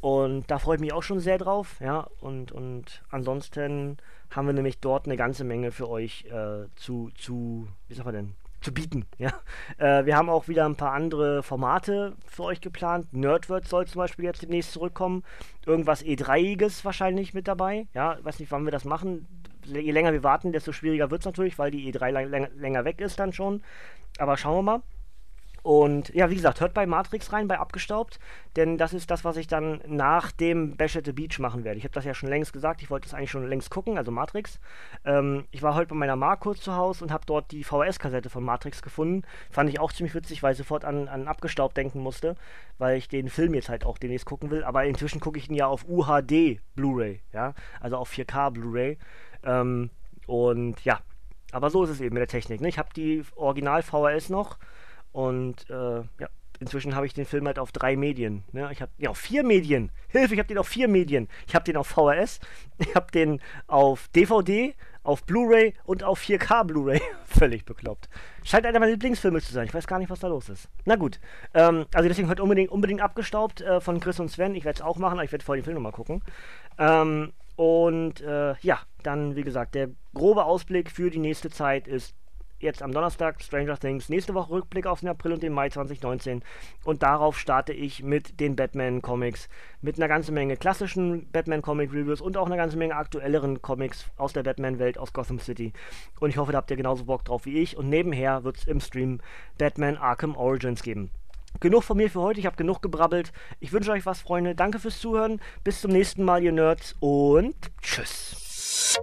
Und 0.00 0.50
da 0.50 0.58
freue 0.58 0.76
ich 0.76 0.80
mich 0.80 0.92
auch 0.92 1.02
schon 1.02 1.20
sehr 1.20 1.38
drauf. 1.38 1.76
Ja, 1.80 2.08
und, 2.20 2.52
und 2.52 3.02
ansonsten 3.10 3.98
haben 4.30 4.46
wir 4.46 4.52
nämlich 4.52 4.80
dort 4.80 5.06
eine 5.06 5.16
ganze 5.16 5.44
Menge 5.44 5.70
für 5.70 5.88
euch 5.88 6.24
äh, 6.26 6.66
zu, 6.76 7.10
zu, 7.16 7.68
wie 7.88 7.94
sagt 7.94 8.06
man 8.06 8.14
denn, 8.14 8.34
zu 8.60 8.72
bieten. 8.72 9.06
Ja? 9.18 9.32
Äh, 9.78 10.06
wir 10.06 10.16
haben 10.16 10.28
auch 10.28 10.48
wieder 10.48 10.64
ein 10.66 10.76
paar 10.76 10.92
andere 10.92 11.42
Formate 11.42 12.16
für 12.26 12.44
euch 12.44 12.60
geplant. 12.60 13.12
Nerdword 13.12 13.68
soll 13.68 13.86
zum 13.86 14.00
Beispiel 14.00 14.24
jetzt 14.24 14.42
demnächst 14.42 14.72
zurückkommen. 14.72 15.22
Irgendwas 15.66 16.04
E3iges 16.04 16.84
wahrscheinlich 16.84 17.34
mit 17.34 17.46
dabei. 17.46 17.86
Ja, 17.94 18.18
weiß 18.22 18.40
nicht, 18.40 18.50
wann 18.50 18.64
wir 18.64 18.72
das 18.72 18.84
machen 18.84 19.28
je 19.66 19.90
länger 19.90 20.12
wir 20.12 20.22
warten, 20.22 20.52
desto 20.52 20.72
schwieriger 20.72 21.10
wird 21.10 21.22
es 21.22 21.26
natürlich, 21.26 21.58
weil 21.58 21.70
die 21.70 21.92
E3 21.92 22.10
lang, 22.10 22.48
länger 22.56 22.84
weg 22.84 23.00
ist 23.00 23.18
dann 23.18 23.32
schon. 23.32 23.62
Aber 24.18 24.36
schauen 24.36 24.56
wir 24.56 24.62
mal. 24.62 24.82
Und 25.62 26.12
ja, 26.12 26.28
wie 26.28 26.34
gesagt, 26.34 26.60
hört 26.60 26.74
bei 26.74 26.86
Matrix 26.86 27.32
rein, 27.32 27.46
bei 27.46 27.58
Abgestaubt, 27.58 28.18
denn 28.56 28.78
das 28.78 28.92
ist 28.92 29.10
das, 29.12 29.24
was 29.24 29.36
ich 29.36 29.46
dann 29.46 29.80
nach 29.86 30.32
dem 30.32 30.76
Bash 30.76 30.96
at 30.96 31.04
the 31.04 31.12
Beach 31.12 31.38
machen 31.38 31.62
werde. 31.62 31.78
Ich 31.78 31.84
habe 31.84 31.94
das 31.94 32.04
ja 32.04 32.14
schon 32.14 32.28
längst 32.28 32.52
gesagt, 32.52 32.82
ich 32.82 32.90
wollte 32.90 33.08
das 33.08 33.14
eigentlich 33.14 33.30
schon 33.30 33.46
längst 33.46 33.70
gucken, 33.70 33.96
also 33.96 34.10
Matrix. 34.10 34.58
Ähm, 35.04 35.44
ich 35.52 35.62
war 35.62 35.76
heute 35.76 35.90
bei 35.90 35.94
meiner 35.94 36.16
Mar 36.16 36.36
kurz 36.38 36.60
zu 36.60 36.74
Hause 36.74 37.04
und 37.04 37.12
habe 37.12 37.24
dort 37.26 37.52
die 37.52 37.62
VHS-Kassette 37.62 38.28
von 38.28 38.42
Matrix 38.42 38.82
gefunden. 38.82 39.22
Fand 39.50 39.70
ich 39.70 39.78
auch 39.78 39.92
ziemlich 39.92 40.16
witzig, 40.16 40.42
weil 40.42 40.52
ich 40.52 40.58
sofort 40.58 40.84
an, 40.84 41.06
an 41.06 41.28
Abgestaubt 41.28 41.76
denken 41.76 42.00
musste, 42.00 42.34
weil 42.78 42.98
ich 42.98 43.08
den 43.08 43.28
Film 43.28 43.54
jetzt 43.54 43.68
halt 43.68 43.84
auch 43.84 43.98
demnächst 43.98 44.26
gucken 44.26 44.50
will. 44.50 44.64
Aber 44.64 44.84
inzwischen 44.84 45.20
gucke 45.20 45.38
ich 45.38 45.48
ihn 45.48 45.54
ja 45.54 45.68
auf 45.68 45.86
UHD 45.88 46.60
Blu-ray, 46.74 47.20
ja, 47.32 47.54
also 47.80 47.98
auf 47.98 48.10
4K 48.10 48.50
Blu-ray. 48.50 48.98
Ähm, 49.44 49.90
und 50.26 50.84
ja, 50.84 51.00
aber 51.52 51.70
so 51.70 51.84
ist 51.84 51.90
es 51.90 52.00
eben 52.00 52.14
mit 52.14 52.20
der 52.20 52.28
Technik. 52.28 52.60
Ne? 52.60 52.68
Ich 52.68 52.78
habe 52.78 52.88
die 52.94 53.22
Original 53.36 53.82
VHS 53.82 54.30
noch 54.30 54.58
und 55.12 55.68
äh, 55.68 56.02
ja, 56.18 56.28
inzwischen 56.60 56.94
habe 56.94 57.06
ich 57.06 57.12
den 57.12 57.26
Film 57.26 57.46
halt 57.46 57.58
auf 57.58 57.72
drei 57.72 57.96
Medien. 57.96 58.44
Ne? 58.52 58.68
Ich 58.72 58.80
habe 58.80 58.90
ja 58.98 59.10
auf 59.10 59.18
vier 59.18 59.44
Medien. 59.44 59.90
Hilfe, 60.08 60.34
ich 60.34 60.38
habe 60.38 60.48
den 60.48 60.58
auf 60.58 60.68
vier 60.68 60.88
Medien. 60.88 61.28
Ich 61.46 61.54
habe 61.54 61.64
den 61.64 61.76
auf 61.76 61.88
VHS, 61.88 62.40
ich 62.78 62.94
habe 62.94 63.10
den 63.12 63.40
auf 63.66 64.08
DVD, 64.08 64.74
auf 65.04 65.24
Blu-ray 65.24 65.74
und 65.84 66.04
auf 66.04 66.20
4K 66.20 66.64
Blu-ray. 66.64 67.02
Völlig 67.24 67.64
bekloppt. 67.64 68.08
Scheint 68.44 68.64
einer 68.64 68.78
meiner 68.78 68.92
Lieblingsfilme 68.92 69.40
zu 69.40 69.52
sein. 69.52 69.66
Ich 69.66 69.74
weiß 69.74 69.86
gar 69.86 69.98
nicht, 69.98 70.10
was 70.10 70.20
da 70.20 70.28
los 70.28 70.48
ist. 70.48 70.68
Na 70.84 70.96
gut. 70.96 71.18
Ähm, 71.54 71.86
also 71.92 72.08
deswegen 72.08 72.28
heute 72.28 72.42
unbedingt, 72.42 72.70
unbedingt 72.70 73.00
abgestaubt 73.00 73.60
äh, 73.60 73.80
von 73.80 74.00
Chris 74.00 74.20
und 74.20 74.30
Sven. 74.30 74.54
Ich 74.54 74.64
werde 74.64 74.76
es 74.76 74.82
auch 74.82 74.96
machen, 74.96 75.14
aber 75.14 75.24
ich 75.24 75.32
werde 75.32 75.44
vorher 75.44 75.60
den 75.60 75.64
Film 75.64 75.74
nochmal 75.74 75.92
gucken. 75.92 76.22
Ähm, 76.78 77.32
und 77.62 78.20
äh, 78.22 78.56
ja, 78.62 78.80
dann 79.04 79.36
wie 79.36 79.44
gesagt, 79.44 79.76
der 79.76 79.90
grobe 80.14 80.46
Ausblick 80.46 80.90
für 80.90 81.10
die 81.10 81.20
nächste 81.20 81.48
Zeit 81.48 81.86
ist 81.86 82.16
jetzt 82.58 82.82
am 82.82 82.90
Donnerstag 82.90 83.40
Stranger 83.40 83.78
Things, 83.78 84.08
nächste 84.08 84.34
Woche 84.34 84.50
Rückblick 84.50 84.84
auf 84.84 84.98
den 84.98 85.08
April 85.08 85.34
und 85.34 85.44
den 85.44 85.52
Mai 85.52 85.68
2019 85.68 86.42
und 86.82 87.04
darauf 87.04 87.38
starte 87.38 87.72
ich 87.72 88.02
mit 88.02 88.40
den 88.40 88.56
Batman-Comics, 88.56 89.48
mit 89.80 89.96
einer 89.96 90.08
ganzen 90.08 90.34
Menge 90.34 90.56
klassischen 90.56 91.30
Batman-Comic-Reviews 91.30 92.20
und 92.20 92.36
auch 92.36 92.46
einer 92.46 92.56
ganzen 92.56 92.80
Menge 92.80 92.96
aktuelleren 92.96 93.62
Comics 93.62 94.10
aus 94.16 94.32
der 94.32 94.42
Batman-Welt, 94.42 94.98
aus 94.98 95.12
Gotham 95.12 95.38
City. 95.38 95.72
Und 96.18 96.30
ich 96.30 96.38
hoffe, 96.38 96.50
da 96.50 96.58
habt 96.58 96.70
ihr 96.72 96.76
genauso 96.76 97.04
Bock 97.04 97.24
drauf 97.24 97.46
wie 97.46 97.58
ich 97.58 97.76
und 97.76 97.88
nebenher 97.88 98.42
wird 98.42 98.56
es 98.56 98.66
im 98.66 98.80
Stream 98.80 99.20
Batman 99.56 99.96
Arkham 99.98 100.34
Origins 100.34 100.82
geben 100.82 101.12
genug 101.60 101.84
von 101.84 101.96
mir 101.96 102.10
für 102.10 102.20
heute. 102.20 102.40
Ich 102.40 102.46
habe 102.46 102.56
genug 102.56 102.82
gebrabbelt. 102.82 103.32
Ich 103.60 103.72
wünsche 103.72 103.92
euch 103.92 104.06
was, 104.06 104.20
Freunde. 104.20 104.54
Danke 104.54 104.78
fürs 104.78 105.00
Zuhören. 105.00 105.40
Bis 105.64 105.80
zum 105.80 105.92
nächsten 105.92 106.24
Mal, 106.24 106.42
ihr 106.42 106.52
Nerds. 106.52 106.96
Und 107.00 107.54
tschüss. 107.80 108.98